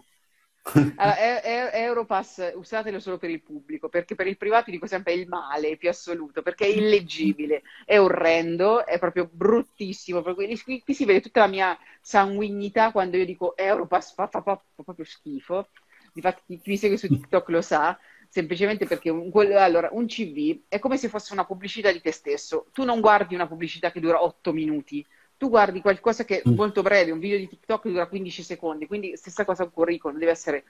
[0.97, 1.41] Allora,
[1.72, 5.78] Europass usatelo solo per il pubblico, perché per il privato dico sempre è il male
[5.78, 10.22] più assoluto, perché è illeggibile, è orrendo, è proprio bruttissimo.
[10.22, 14.62] Qui, qui si vede tutta la mia sanguignità quando io dico Europass fa, fa, fa,
[14.76, 15.70] fa proprio schifo.
[16.14, 17.97] Infatti chi mi segue su TikTok lo sa,
[18.30, 22.68] semplicemente perché un, allora, un CV è come se fosse una pubblicità di te stesso.
[22.72, 25.06] Tu non guardi una pubblicità che dura 8 minuti,
[25.38, 26.56] tu guardi qualcosa che è mm.
[26.56, 30.18] molto breve, un video di TikTok che dura 15 secondi, quindi stessa cosa un curriculum,
[30.18, 30.64] deve essere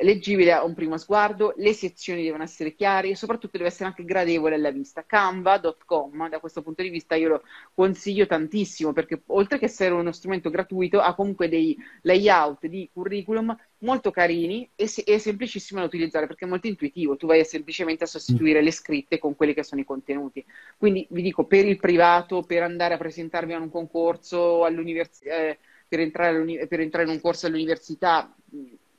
[0.00, 4.04] leggibile a un primo sguardo, le sezioni devono essere chiare e soprattutto deve essere anche
[4.04, 5.04] gradevole alla vista.
[5.04, 7.42] Canva.com, da questo punto di vista io lo
[7.74, 13.54] consiglio tantissimo perché oltre che essere uno strumento gratuito ha comunque dei layout di curriculum
[13.78, 18.04] molto carini e, se- è semplicissimo da utilizzare perché è molto intuitivo, tu vai semplicemente
[18.04, 20.44] a sostituire le scritte con quelli che sono i contenuti.
[20.76, 25.58] Quindi vi dico, per il privato, per andare a presentarvi a un concorso all'università, eh,
[25.88, 28.34] per, entrare per entrare in un corso all'università,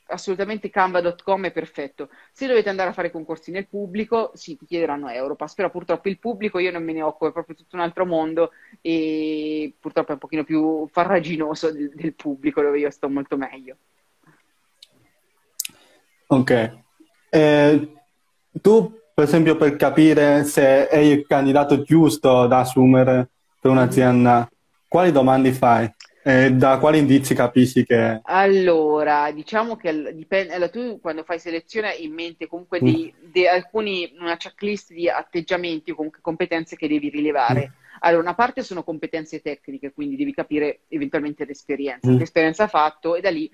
[0.08, 2.10] assolutamente canva.com è perfetto.
[2.32, 6.20] Se dovete andare a fare concorsi nel pubblico, sì, ti chiederanno Europass, però purtroppo il
[6.20, 8.52] pubblico io non me ne occupo, è proprio tutto un altro mondo
[8.82, 13.78] e purtroppo è un pochino più farraginoso del, del pubblico dove io sto molto meglio.
[16.28, 16.72] Ok.
[17.30, 17.88] Eh,
[18.62, 24.50] tu, per esempio, per capire se è il candidato giusto da assumere per un'azienda,
[24.88, 25.92] quali domande fai?
[26.24, 28.20] Eh, da quali indizi capisci che...
[28.24, 33.32] Allora, diciamo che dipende, allora, tu quando fai selezione hai in mente comunque di, mm.
[33.32, 37.70] di alcuni, una checklist di atteggiamenti o comunque competenze che devi rilevare.
[37.70, 37.86] Mm.
[38.02, 42.18] Allora, una parte sono competenze tecniche, quindi devi capire eventualmente l'esperienza, mm.
[42.18, 43.50] l'esperienza ha fatto e da lì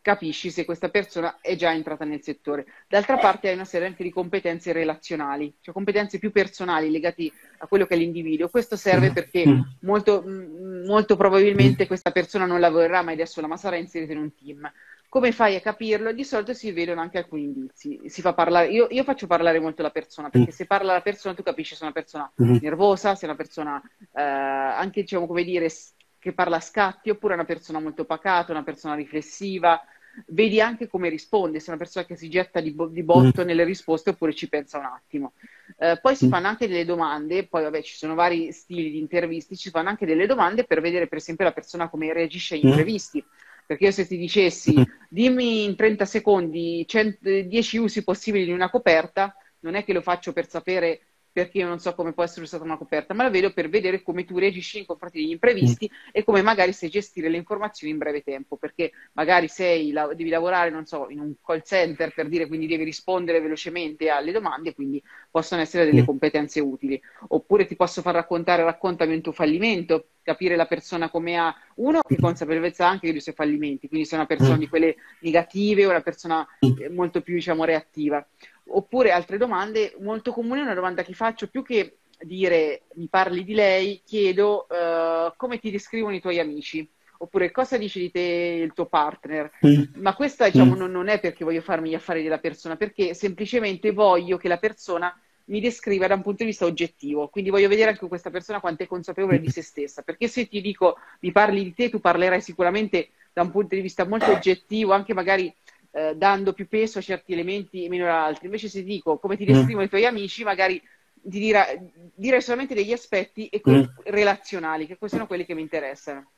[0.00, 2.66] capisci se questa persona è già entrata nel settore.
[2.88, 7.66] D'altra parte hai una serie anche di competenze relazionali, cioè competenze più personali legate a
[7.66, 8.48] quello che è l'individuo.
[8.48, 9.60] Questo serve perché mm.
[9.82, 14.18] molto, mm, molto probabilmente questa persona non lavorerà mai da sola, ma sarà inserita in
[14.18, 14.70] un team.
[15.10, 16.12] Come fai a capirlo?
[16.12, 17.98] Di solito si vedono anche alcuni indizi.
[18.06, 21.34] Si fa parlare, io, io faccio parlare molto la persona, perché se parla la persona
[21.34, 23.80] tu capisci se è una persona nervosa, se è una persona
[24.12, 25.70] eh, anche, diciamo, come dire,
[26.18, 29.80] che parla a scatti oppure è una persona molto pacata, una persona riflessiva.
[30.26, 33.42] Vedi anche come risponde, se è una persona che si getta di, bo- di botto
[33.42, 33.46] mm.
[33.46, 35.32] nelle risposte oppure ci pensa un attimo.
[35.78, 36.30] Eh, poi si mm.
[36.30, 40.06] fanno anche delle domande, poi vabbè ci sono vari stili di intervisti, ci fanno anche
[40.06, 42.68] delle domande per vedere per esempio la persona come reagisce agli mm.
[42.68, 43.24] imprevisti.
[43.64, 44.82] Perché io se ti dicessi mm.
[45.08, 50.00] dimmi in 30 secondi 100, 10 usi possibili di una coperta, non è che lo
[50.00, 51.00] faccio per sapere
[51.38, 54.02] perché io non so come può essere usata una coperta, ma la vedo per vedere
[54.02, 56.08] come tu reagisci in confronti degli imprevisti mm.
[56.10, 60.30] e come magari sai gestire le informazioni in breve tempo, perché magari sei, la, devi
[60.30, 64.74] lavorare, non so, in un call center per dire, quindi devi rispondere velocemente alle domande,
[64.74, 66.06] quindi possono essere delle mm.
[66.06, 67.00] competenze utili.
[67.28, 72.00] Oppure ti posso far raccontare, raccontami un tuo fallimento, capire la persona come ha, uno,
[72.06, 74.58] che consapevolezza anche dei suoi fallimenti, quindi se è una persona mm.
[74.58, 78.26] di quelle negative o una persona eh, molto più, diciamo, reattiva.
[78.70, 83.54] Oppure altre domande, molto comune, una domanda che faccio più che dire mi parli di
[83.54, 86.88] lei, chiedo uh, come ti descrivono i tuoi amici,
[87.18, 89.50] oppure cosa dice di te il tuo partner.
[89.66, 90.00] Mm.
[90.00, 90.78] Ma questa diciamo, mm.
[90.78, 94.58] non, non, è perché voglio farmi gli affari della persona, perché semplicemente voglio che la
[94.58, 95.14] persona
[95.46, 97.28] mi descriva da un punto di vista oggettivo.
[97.28, 100.02] Quindi voglio vedere anche questa persona quanto è consapevole di se stessa.
[100.02, 103.80] Perché se ti dico mi parli di te, tu parlerai sicuramente da un punto di
[103.80, 105.52] vista molto oggettivo, anche magari
[105.92, 108.46] eh, dando più peso a certi elementi e meno ad altri.
[108.46, 109.86] Invece se dico come ti descrivono mm.
[109.86, 110.80] i tuoi amici, magari
[111.20, 111.66] ti dirà,
[112.14, 113.82] dire solamente degli aspetti mm.
[114.04, 116.30] relazionali, che sono quelli che mi interessano.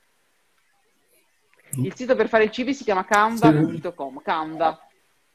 [1.76, 4.78] Il sito per fare il cibi si chiama canva.com, Canva,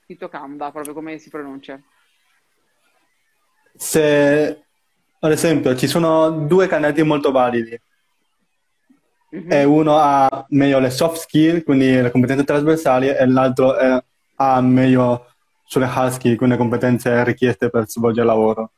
[0.05, 1.79] sito Canva, proprio come si pronuncia.
[3.73, 4.63] Se,
[5.19, 7.79] ad esempio, ci sono due candidati molto validi
[9.35, 9.51] mm-hmm.
[9.51, 14.03] e uno ha meglio le soft skill, quindi le competenze trasversali, e l'altro è,
[14.35, 15.27] ha meglio
[15.63, 18.71] sulle hard skill, quindi le competenze richieste per svolgere il lavoro.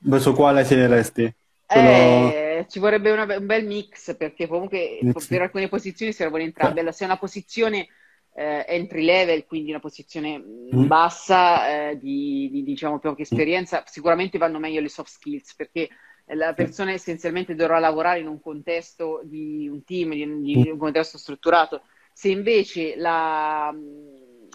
[0.00, 1.34] Verso quale sceglieresti?
[1.66, 1.88] Quello...
[1.88, 5.26] Eh, ci vorrebbe una, un bel mix perché comunque mix.
[5.26, 6.80] per alcune posizioni servono entrambe.
[6.80, 6.92] Eh.
[6.92, 7.88] Se è una posizione
[8.34, 10.86] eh, entry level, quindi una posizione mm.
[10.86, 15.88] bassa eh, di, di, diciamo poca esperienza, sicuramente vanno meglio le soft skills perché
[16.34, 21.18] la persona essenzialmente dovrà lavorare in un contesto di un team, di, di un contesto
[21.18, 21.82] strutturato.
[22.12, 23.74] Se invece la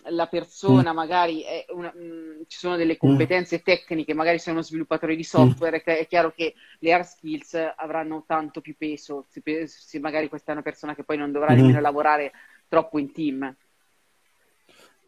[0.10, 0.96] la persona mm.
[0.96, 5.78] magari una, mh, mm, ci sono delle competenze tecniche, magari sei uno sviluppatore di software,
[5.78, 5.94] mm.
[5.94, 10.54] è chiaro che le hard skills avranno tanto più peso se, se magari questa è
[10.54, 11.56] una persona che poi non dovrà mm.
[11.56, 12.32] nemmeno lavorare
[12.68, 13.56] troppo in team.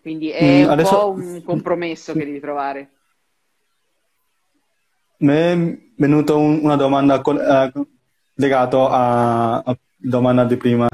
[0.01, 0.97] Quindi è mm, un adesso...
[0.97, 2.89] po' un compromesso che devi trovare.
[5.17, 7.87] Mi è venuta un, una domanda uh,
[8.35, 10.87] legata alla domanda di prima,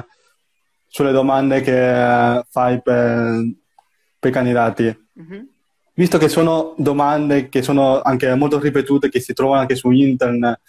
[0.87, 3.59] sulle domande che uh, fai per
[4.21, 5.07] per i candidati.
[5.19, 5.43] Mm-hmm.
[5.93, 10.59] Visto che sono domande che sono anche molto ripetute, che si trovano anche su internet,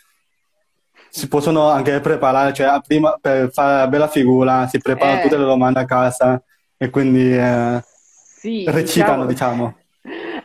[1.11, 5.23] si possono anche preparare, cioè prima per fare la bella figura, si preparano eh.
[5.23, 6.43] tutte le domande a casa
[6.77, 9.75] e quindi eh, sì, recitano, diciamo.
[9.75, 9.81] diciamo.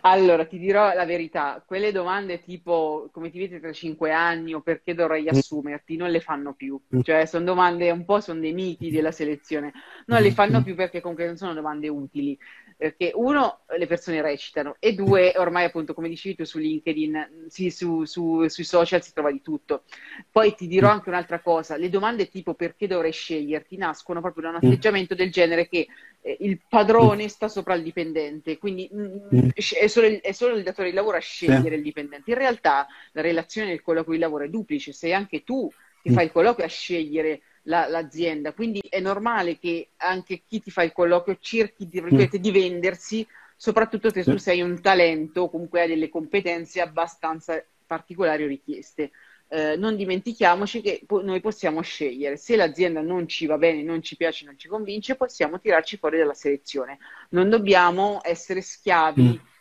[0.02, 4.62] Allora, ti dirò la verità, quelle domande tipo come ti vedi tra cinque anni o
[4.62, 5.28] perché dovrei mm.
[5.30, 6.80] assumerti, non le fanno più.
[6.96, 7.02] Mm.
[7.02, 9.74] Cioè, sono domande un po', sono dei miti della selezione.
[10.06, 12.38] Non le fanno più perché comunque non sono domande utili
[12.78, 17.72] perché uno, le persone recitano e due, ormai appunto come dicevi tu su LinkedIn, sì,
[17.72, 19.84] su, su, sui social si trova di tutto.
[20.32, 23.78] Poi ti dirò anche un'altra cosa, le domande tipo perché dovrei sceglierti?
[23.78, 25.88] nascono proprio da un atteggiamento del genere che
[26.22, 30.32] eh, il padrone sta sopra il dipendente, quindi mh, mm, mm, è, solo il, è,
[30.32, 32.30] solo il, datore di lavoro a scegliere il dipendente.
[32.30, 35.68] In realtà la relazione del colloquio di lavoro è duplice, sei anche tu
[36.04, 38.54] che fai il colloquio a scegliere la, l'azienda.
[38.54, 43.26] Quindi è normale che anche chi ti fa il colloquio cerchi di, ripeto, di vendersi,
[43.56, 49.12] soprattutto se tu sei un talento o comunque hai delle competenze abbastanza particolari o richieste.
[49.50, 54.02] Eh, non dimentichiamoci che po- noi possiamo scegliere se l'azienda non ci va bene, non
[54.02, 56.98] ci piace, non ci convince, possiamo tirarci fuori dalla selezione.
[57.30, 59.56] Non dobbiamo essere schiavi mm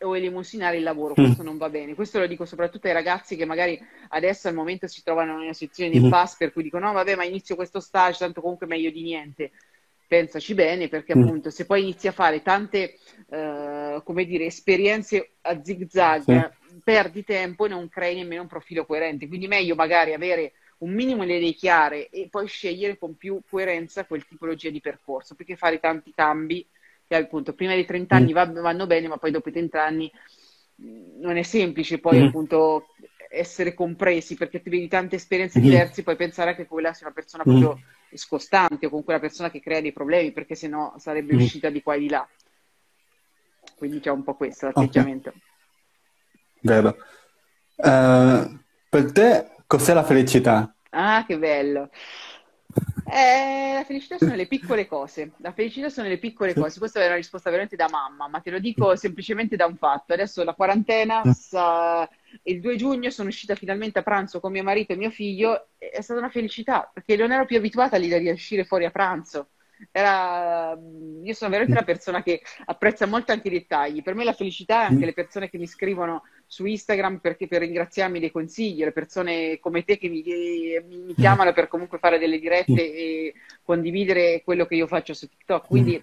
[0.00, 1.24] o elemosinare il lavoro, mm.
[1.24, 1.46] questo mm.
[1.46, 1.94] non va bene.
[1.94, 3.78] Questo lo dico soprattutto ai ragazzi che magari
[4.10, 6.38] adesso al momento si trovano in una situazione di impasse mm.
[6.38, 9.50] per cui dicono no vabbè ma inizio questo stage, tanto comunque meglio di niente.
[10.06, 11.22] Pensaci bene perché mm.
[11.22, 16.80] appunto se poi inizi a fare tante, uh, come dire, esperienze a zig zag, sì.
[16.82, 19.26] perdi tempo e non crei nemmeno un profilo coerente.
[19.28, 24.04] Quindi meglio magari avere un minimo le idee chiare e poi scegliere con più coerenza
[24.04, 26.66] quel tipologia di percorso, perché fare tanti cambi
[27.18, 28.60] che appunto prima dei 30 anni mm.
[28.60, 30.10] vanno bene, ma poi dopo i 30 anni
[30.82, 32.26] mm, non è semplice poi mm.
[32.26, 32.88] appunto
[33.28, 35.62] essere compresi perché ti vedi tante esperienze mm.
[35.62, 37.60] diverse, puoi pensare che quella sia una persona mm.
[37.60, 37.82] proprio
[38.14, 41.94] scostante o comunque una persona che crea dei problemi perché sennò sarebbe uscita di qua
[41.94, 42.26] e di là.
[43.76, 45.30] Quindi c'è un po' questo l'atteggiamento.
[45.30, 45.40] Okay.
[46.60, 46.96] Vero.
[47.76, 48.58] Uh,
[48.88, 50.74] per te cos'è la felicità?
[50.90, 51.90] Ah, che bello.
[53.06, 55.32] Eh, la felicità sono le piccole cose.
[55.38, 56.78] La felicità sono le piccole cose.
[56.78, 60.14] Questa è una risposta veramente da mamma, ma te lo dico semplicemente da un fatto.
[60.14, 62.08] Adesso la quarantena, sa,
[62.44, 65.68] il 2 giugno sono uscita finalmente a pranzo con mio marito e mio figlio.
[65.78, 69.50] È stata una felicità perché non ero più abituata lì da uscire fuori a pranzo.
[69.90, 70.78] Era...
[71.22, 74.02] Io sono veramente una persona che apprezza molto anche i dettagli.
[74.02, 77.60] Per me la felicità è anche le persone che mi scrivono su Instagram perché per
[77.60, 80.22] ringraziarmi dei consigli, le persone come te che mi,
[80.86, 85.66] mi, chiamano per comunque fare delle dirette e condividere quello che io faccio su TikTok.
[85.66, 86.00] Quindi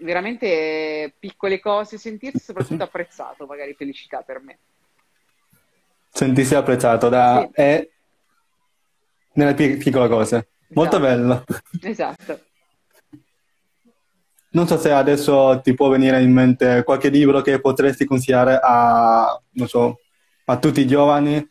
[0.00, 4.58] veramente piccole cose, sentirsi soprattutto apprezzato, magari felicità per me.
[6.10, 7.48] Sentirsi apprezzato da...
[7.52, 7.60] Sì.
[7.60, 7.88] è
[9.34, 10.48] nelle piccole cose.
[10.68, 11.14] Molto esatto.
[11.14, 11.44] bello.
[11.82, 12.40] Esatto.
[14.52, 19.40] Non so se adesso ti può venire in mente qualche libro che potresti consigliare a,
[19.66, 19.98] so,
[20.44, 21.50] a tutti i giovani.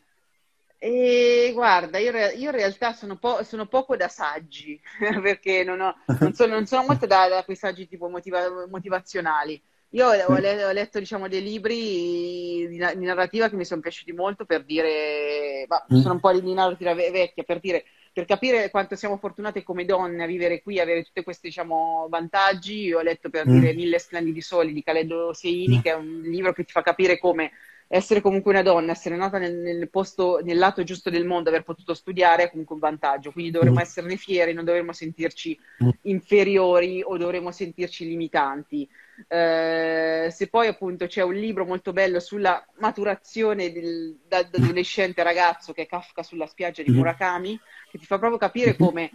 [0.78, 4.80] E guarda, io, io in realtà sono, po- sono, poco da saggi,
[5.22, 9.62] perché non, ho, non, sono, non sono, molto da, da quei saggi tipo motiva- motivazionali.
[9.94, 14.12] Io ho, le- ho letto diciamo, dei libri di, di, narrativa che mi sono piaciuti
[14.12, 16.00] molto per dire, ma mm.
[16.00, 20.22] sono un po' di narrativa vecchia, per dire per capire quanto siamo fortunate come donne
[20.22, 23.58] a vivere qui, avere tutti questi diciamo, vantaggi, io ho letto per mm.
[23.58, 25.80] dire Mille splendidi soli di Caledo Seini, mm.
[25.80, 27.52] che è un libro che ti fa capire come
[27.94, 31.62] essere comunque una donna, essere nata nel, nel, posto, nel lato giusto del mondo, aver
[31.62, 33.82] potuto studiare è comunque un vantaggio, quindi dovremmo mm.
[33.82, 35.88] esserne fieri, non dovremmo sentirci mm.
[36.02, 38.88] inferiori o dovremmo sentirci limitanti.
[39.28, 45.22] Eh, se poi appunto c'è un libro molto bello sulla maturazione del, da, da adolescente
[45.22, 46.98] ragazzo che è Kafka sulla spiaggia di mm-hmm.
[46.98, 48.88] Murakami, che ti fa proprio capire mm-hmm.
[48.88, 49.10] come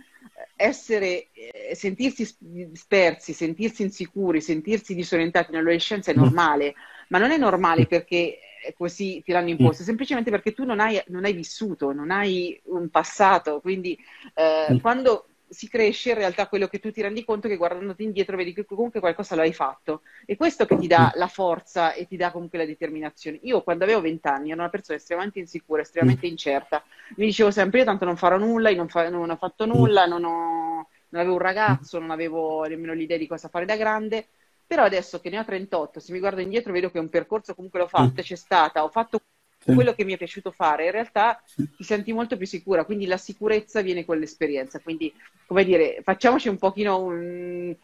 [0.55, 2.25] essere, eh, sentirsi
[2.73, 6.19] spersi, sentirsi insicuri, sentirsi disorientati nell'adolescenza è mm.
[6.19, 6.75] normale,
[7.07, 8.37] ma non è normale perché
[8.75, 12.89] così ti l'hanno imposto, semplicemente perché tu non hai, non hai vissuto, non hai un
[12.89, 13.97] passato, quindi
[14.33, 18.03] eh, quando si cresce, in realtà quello che tu ti rendi conto è che guardandoti
[18.03, 20.01] indietro vedi che comunque qualcosa lo hai fatto.
[20.25, 23.39] E questo che ti dà la forza e ti dà comunque la determinazione.
[23.43, 26.29] Io quando avevo vent'anni ero una persona estremamente insicura, estremamente mm.
[26.29, 26.83] incerta.
[27.15, 30.05] Mi dicevo sempre io tanto non farò nulla, io non, fa- non ho fatto nulla,
[30.05, 34.27] non, ho, non avevo un ragazzo, non avevo nemmeno l'idea di cosa fare da grande.
[34.67, 37.79] Però adesso che ne ho 38, se mi guardo indietro vedo che un percorso comunque
[37.79, 39.21] l'ho fatto, c'è stata, ho fatto
[39.63, 43.17] quello che mi è piaciuto fare, in realtà ti senti molto più sicura, quindi la
[43.17, 44.79] sicurezza viene con l'esperienza.
[44.79, 45.13] Quindi,
[45.45, 47.75] come dire, facciamoci un pochino un...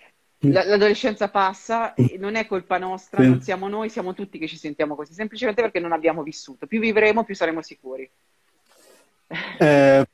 [0.46, 5.14] L'adolescenza passa, non è colpa nostra, non siamo noi, siamo tutti che ci sentiamo così,
[5.14, 6.68] semplicemente perché non abbiamo vissuto.
[6.68, 8.10] Più vivremo, più saremo sicuri.
[9.58, 10.06] Eh,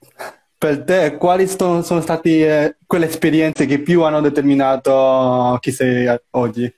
[0.60, 2.30] per te, quali sono, sono state
[2.66, 6.72] eh, quelle esperienze che più hanno determinato chi sei oggi?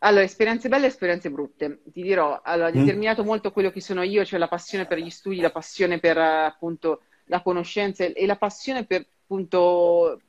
[0.00, 1.82] Allora, esperienze belle e esperienze brutte.
[1.92, 2.80] Ti dirò, allora, ha mm.
[2.80, 3.26] determinato mm.
[3.26, 7.02] molto quello che sono io, cioè la passione per gli studi, la passione per appunto
[7.26, 10.20] la conoscenza e la passione per appunto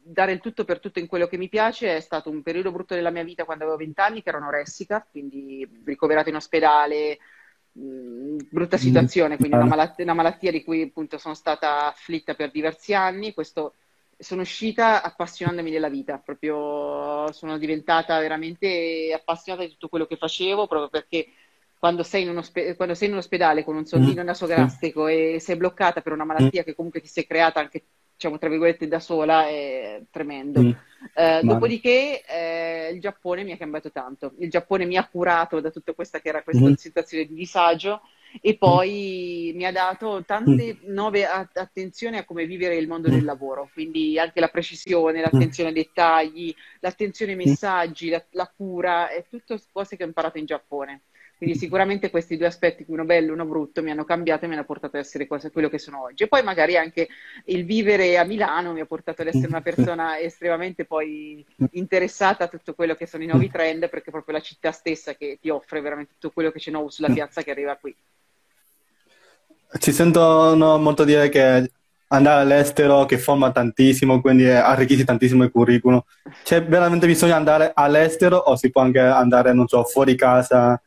[0.00, 1.96] dare il tutto per tutto in quello che mi piace.
[1.96, 5.68] È stato un periodo brutto della mia vita quando avevo vent'anni, che ero anoressica, quindi
[5.84, 7.18] ricoverata in ospedale,
[7.72, 8.80] brutta mm.
[8.80, 13.32] situazione, quindi una malattia, una malattia di cui appunto sono stata afflitta per diversi anni.
[13.32, 13.74] Questo
[14.18, 20.66] sono uscita appassionandomi della vita, proprio sono diventata veramente appassionata di tutto quello che facevo,
[20.66, 21.28] proprio perché
[21.78, 24.26] quando sei in, ospe- quando sei in un ospedale con un soldino mm.
[24.26, 26.64] nasogastrico e sei bloccata per una malattia mm.
[26.64, 27.82] che comunque ti sei creata anche,
[28.14, 30.60] diciamo, tra virgolette, da sola, è tremendo.
[31.02, 31.06] Mm.
[31.14, 34.34] Eh, dopodiché eh, il Giappone mi ha cambiato tanto.
[34.38, 36.74] Il Giappone mi ha curato da tutta questa che era questa mm.
[36.74, 38.02] situazione di disagio
[38.40, 40.92] e poi mi ha dato tante mm.
[40.92, 43.26] nuove attenzioni a come vivere il mondo del mm.
[43.26, 47.40] lavoro, quindi anche la precisione, l'attenzione ai dettagli, l'attenzione ai mm.
[47.40, 51.02] messaggi, la, la cura, è tutto cose che ho imparato in Giappone.
[51.40, 54.52] Quindi sicuramente questi due aspetti, uno bello e uno brutto, mi hanno cambiato e mi
[54.52, 56.24] hanno portato ad essere quello che sono oggi.
[56.24, 57.08] E poi magari anche
[57.46, 62.48] il vivere a Milano mi ha portato ad essere una persona estremamente poi interessata a
[62.48, 65.48] tutto quello che sono i nuovi trend, perché è proprio la città stessa che ti
[65.48, 67.96] offre veramente tutto quello che c'è nuovo sulla piazza che arriva qui.
[69.78, 71.70] Ci sentono molto dire che
[72.08, 76.02] andare all'estero che forma tantissimo, quindi arricchisce tantissimo il curriculum.
[76.44, 80.78] C'è veramente bisogno di andare all'estero o si può anche andare, non so, fuori casa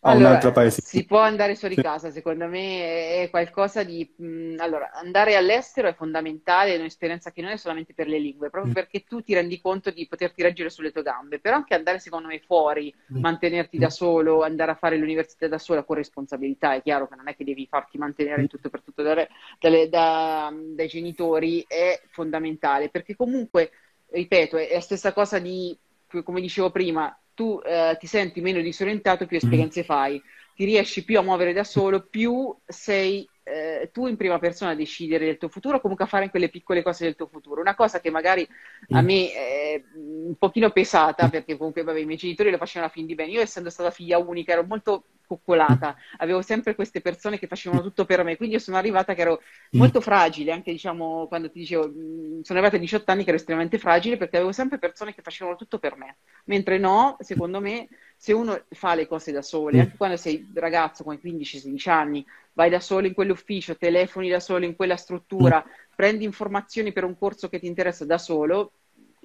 [0.00, 0.82] a allora, un altro paese.
[0.82, 1.82] Si può andare fuori sì.
[1.82, 4.08] casa, secondo me è qualcosa di...
[4.16, 8.50] Mh, allora, andare all'estero è fondamentale, è un'esperienza che non è solamente per le lingue,
[8.50, 8.74] proprio mm.
[8.74, 12.28] perché tu ti rendi conto di poterti reggere sulle tue gambe, però anche andare secondo
[12.28, 13.20] me fuori, mm.
[13.20, 17.28] mantenerti da solo, andare a fare l'università da sola con responsabilità, è chiaro che non
[17.28, 18.48] è che devi farti mantenere in mm.
[18.48, 19.28] tutto per tutto dalle,
[19.58, 23.70] dalle, da, dai genitori, è fondamentale, perché comunque,
[24.10, 25.76] ripeto, è la stessa cosa di,
[26.22, 29.84] come dicevo prima, tu eh, ti senti meno disorientato, più esperienze mm.
[29.84, 30.20] fai,
[30.56, 34.74] ti riesci più a muovere da solo, più sei eh, tu in prima persona a
[34.74, 37.60] decidere del tuo futuro, comunque a fare quelle piccole cose del tuo futuro.
[37.60, 38.48] Una cosa che magari
[38.90, 42.92] a me è un pochino pesata, perché comunque vabbè, i miei genitori lo facevano a
[42.92, 43.32] fin di bene.
[43.32, 48.04] Io essendo stata figlia unica ero molto coccolata, avevo sempre queste persone che facevano tutto
[48.04, 51.82] per me, quindi io sono arrivata che ero molto fragile, anche diciamo quando ti dicevo,
[51.82, 55.56] sono arrivata a 18 anni che ero estremamente fragile perché avevo sempre persone che facevano
[55.56, 59.96] tutto per me, mentre no, secondo me, se uno fa le cose da sole, anche
[59.96, 62.24] quando sei ragazzo con 15-16 anni,
[62.54, 65.64] vai da solo in quell'ufficio, telefoni da solo in quella struttura,
[65.94, 68.72] prendi informazioni per un corso che ti interessa da solo,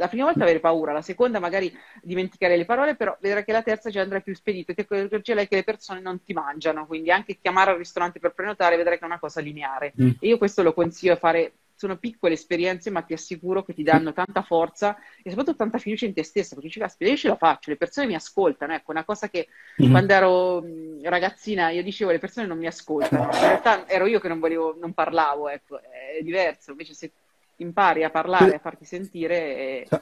[0.02, 1.72] la prima volta avere paura, la seconda magari
[2.02, 5.58] dimenticare le parole, però vedrai che la terza già andrà più spedito, ti accorgerai che
[5.58, 9.08] le persone non ti mangiano, quindi anche chiamare al ristorante per prenotare vedrai che è
[9.08, 9.94] una cosa lineare.
[10.02, 10.10] Mm.
[10.20, 13.82] E io questo lo consiglio a fare sono piccole esperienze, ma ti assicuro che ti
[13.82, 17.28] danno tanta forza e soprattutto tanta fiducia in te stessa, perché dici, caspita, io ce
[17.28, 19.48] la faccio, le persone mi ascoltano, ecco, una cosa che
[19.82, 19.92] mm-hmm.
[19.92, 20.64] quando ero
[21.02, 24.76] ragazzina io dicevo, le persone non mi ascoltano, in realtà ero io che non volevo,
[24.80, 27.12] non parlavo, ecco, è diverso, invece se
[27.58, 29.84] impari a parlare, a farti sentire...
[29.88, 30.02] È...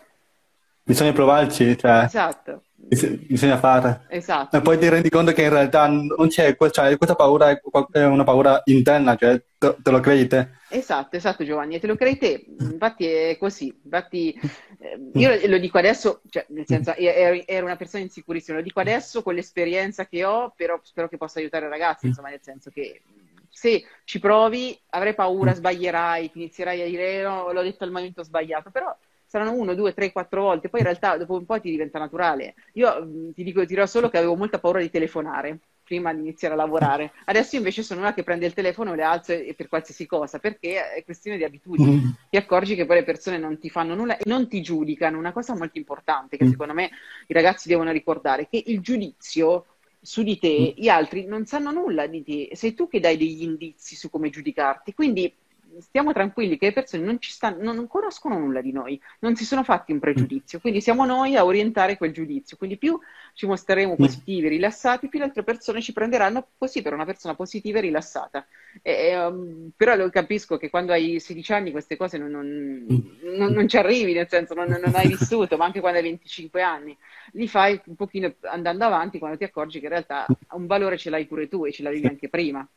[0.84, 4.06] bisogna provarci, cioè, Esatto, bis- bisogna fare.
[4.10, 4.60] E esatto.
[4.62, 7.50] poi ti rendi conto che in realtà non c'è, cioè, questa paura
[7.92, 10.48] è, una paura interna, cioè te, te lo credi te.
[10.72, 14.40] Esatto, esatto Giovanni, e te lo credi te, infatti è così, infatti
[14.80, 15.50] eh, io Mm.
[15.50, 20.06] lo dico adesso, cioè nel senso ero una persona insicurissima, lo dico adesso con l'esperienza
[20.06, 22.10] che ho, però spero che possa aiutare i ragazzi, Mm.
[22.10, 23.02] insomma nel senso che
[23.50, 28.24] se ci provi avrai paura, sbaglierai, ti inizierai a dire no, l'ho detto al momento
[28.24, 28.96] sbagliato, però
[29.26, 32.56] saranno uno, due, tre, quattro volte, poi in realtà dopo un po' ti diventa naturale.
[32.74, 36.20] Io mh, ti dico, ti dirò solo che avevo molta paura di telefonare prima di
[36.20, 37.12] iniziare a lavorare.
[37.26, 40.38] Adesso invece sono una che prende il telefono e le alzo e- per qualsiasi cosa,
[40.40, 41.96] perché è questione di abitudine.
[41.96, 42.10] Mm.
[42.30, 45.18] Ti accorgi che poi le persone non ti fanno nulla e non ti giudicano.
[45.18, 46.50] Una cosa molto importante che Mm.
[46.50, 46.90] secondo me
[47.28, 49.66] i ragazzi devono ricordare, che il giudizio
[50.02, 53.44] su di te, gli altri non sanno nulla di te, sei tu che dai degli
[53.44, 54.94] indizi su come giudicarti.
[54.94, 55.34] Quindi
[55.80, 59.46] stiamo tranquilli che le persone non ci stanno, non conoscono nulla di noi, non si
[59.46, 62.58] sono fatti un pregiudizio, quindi siamo noi a orientare quel giudizio.
[62.58, 63.00] Quindi più
[63.34, 63.98] ci mostreremo Mm.
[63.98, 67.82] positivi e rilassati, più le altre persone ci prenderanno così per una persona positiva e
[67.82, 68.46] rilassata.
[68.82, 73.52] E, um, però lo capisco che quando hai 16 anni queste cose non, non- non-
[73.54, 76.98] non ci arrivi, nel senso non, non hai vissuto, ma anche quando hai 25 anni,
[77.34, 81.10] li fai un pochino andando avanti quando ti accorgi che in realtà un valore ce
[81.10, 82.68] l'hai pure tu e ce l'avevi anche prima.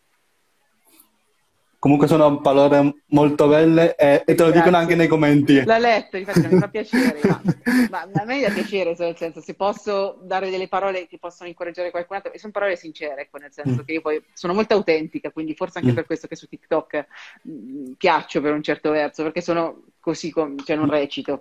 [1.82, 5.64] Comunque sono parole molto belle e, e te lo dicono anche nei commenti.
[5.64, 7.42] L'ha letto, infatti mi fa piacere, ma,
[7.90, 11.90] ma- a me dà piacere, nel senso, se posso dare delle parole che possono incoraggiare
[11.90, 15.32] qualcun altro, e sono parole sincere, ecco, nel senso che io poi sono molto autentica,
[15.32, 15.94] quindi forse anche Mm.
[15.96, 17.06] per questo che su TikTok
[17.42, 21.40] mh, piaccio per un certo verso, perché sono così, com- cioè non recito.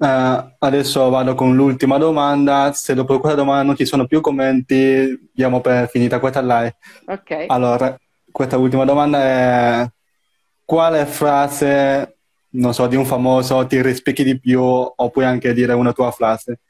[0.00, 2.72] Eh, adesso vado con l'ultima domanda.
[2.72, 6.76] Se dopo questa domanda non ci sono più commenti, diamo per finita questa live.
[7.06, 7.44] Ok?
[7.46, 7.96] Allora,
[8.38, 9.18] questa ultima domanda
[9.82, 9.90] è:
[10.64, 12.18] quale frase,
[12.50, 16.12] non so, di un famoso ti rispecchi di più, o puoi anche dire una tua
[16.12, 16.60] frase?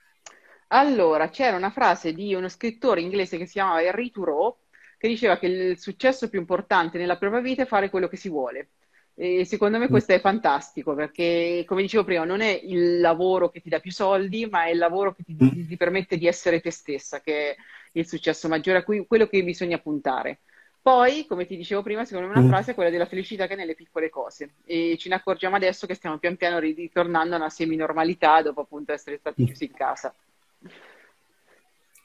[0.68, 4.56] Allora, c'era una frase di uno scrittore inglese che si chiamava Henry Thoreau,
[4.96, 8.30] che diceva che il successo più importante nella propria vita è fare quello che si
[8.30, 8.70] vuole.
[9.14, 13.60] E secondo me questo è fantastico perché, come dicevo prima, non è il lavoro che
[13.60, 16.60] ti dà più soldi, ma è il lavoro che ti, ti- ti permette di essere
[16.60, 17.56] te stessa, che è
[17.92, 20.40] il successo maggiore a cui quello che bisogna puntare.
[20.80, 22.48] Poi, come ti dicevo prima, secondo me una Mm.
[22.50, 24.50] frase è quella della felicità che è nelle piccole cose.
[24.64, 28.92] E ce ne accorgiamo adesso che stiamo pian piano ritornando a una semi-normalità dopo appunto
[28.92, 30.14] essere stati chiusi in casa.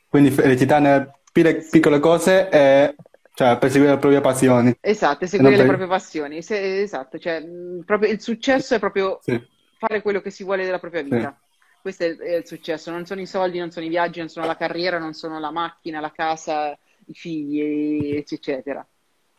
[0.09, 2.95] Quindi felicità nelle pi- piccole cose e
[3.35, 4.77] cioè perseguire le proprie passioni.
[4.81, 6.41] Esatto, seguire le per- proprie passioni.
[6.43, 9.41] Se- esatto, cioè, mh, proprio il successo è proprio Sì.
[9.77, 11.09] fare quello che si vuole della propria Sì.
[11.09, 11.35] vita.
[11.81, 14.45] Questo è, è il successo, non sono i soldi, non sono i viaggi, non sono
[14.45, 18.85] la carriera, non sono la macchina, la casa, i figli, eccetera.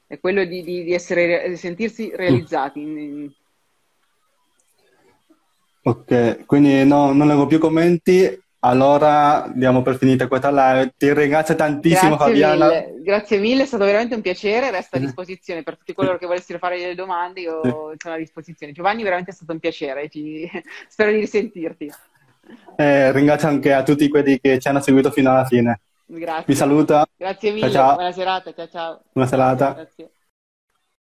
[0.06, 2.80] È quello di, di- di essere, di sentirsi realizzati.
[2.80, 3.30] in-
[5.86, 8.40] Ok, quindi no, non leggo più commenti.
[8.60, 10.94] Allora diamo per finita questa live.
[10.96, 12.66] Ti ringrazio tantissimo, Grazie Fabiana.
[12.68, 15.02] mille, grazie mille, è stato veramente un piacere, resto a Eh.
[15.02, 17.60] disposizione per tutti coloro che volessero fare delle domande, io
[17.98, 18.72] sono a disposizione.
[18.72, 20.48] Giovanni, veramente è stato un piacere, ci-
[20.88, 21.92] spero di risentirti.
[22.76, 25.80] E ringrazio anche a tutti quelli che ci hanno seguito fino alla fine.
[26.07, 26.44] Grazie.
[26.46, 27.94] Vi saluta, Grazie mille, Ciao, ciao.
[27.94, 29.00] buona serata, ciao ciao.
[29.12, 29.72] buona serata.
[29.72, 30.11] Grazie.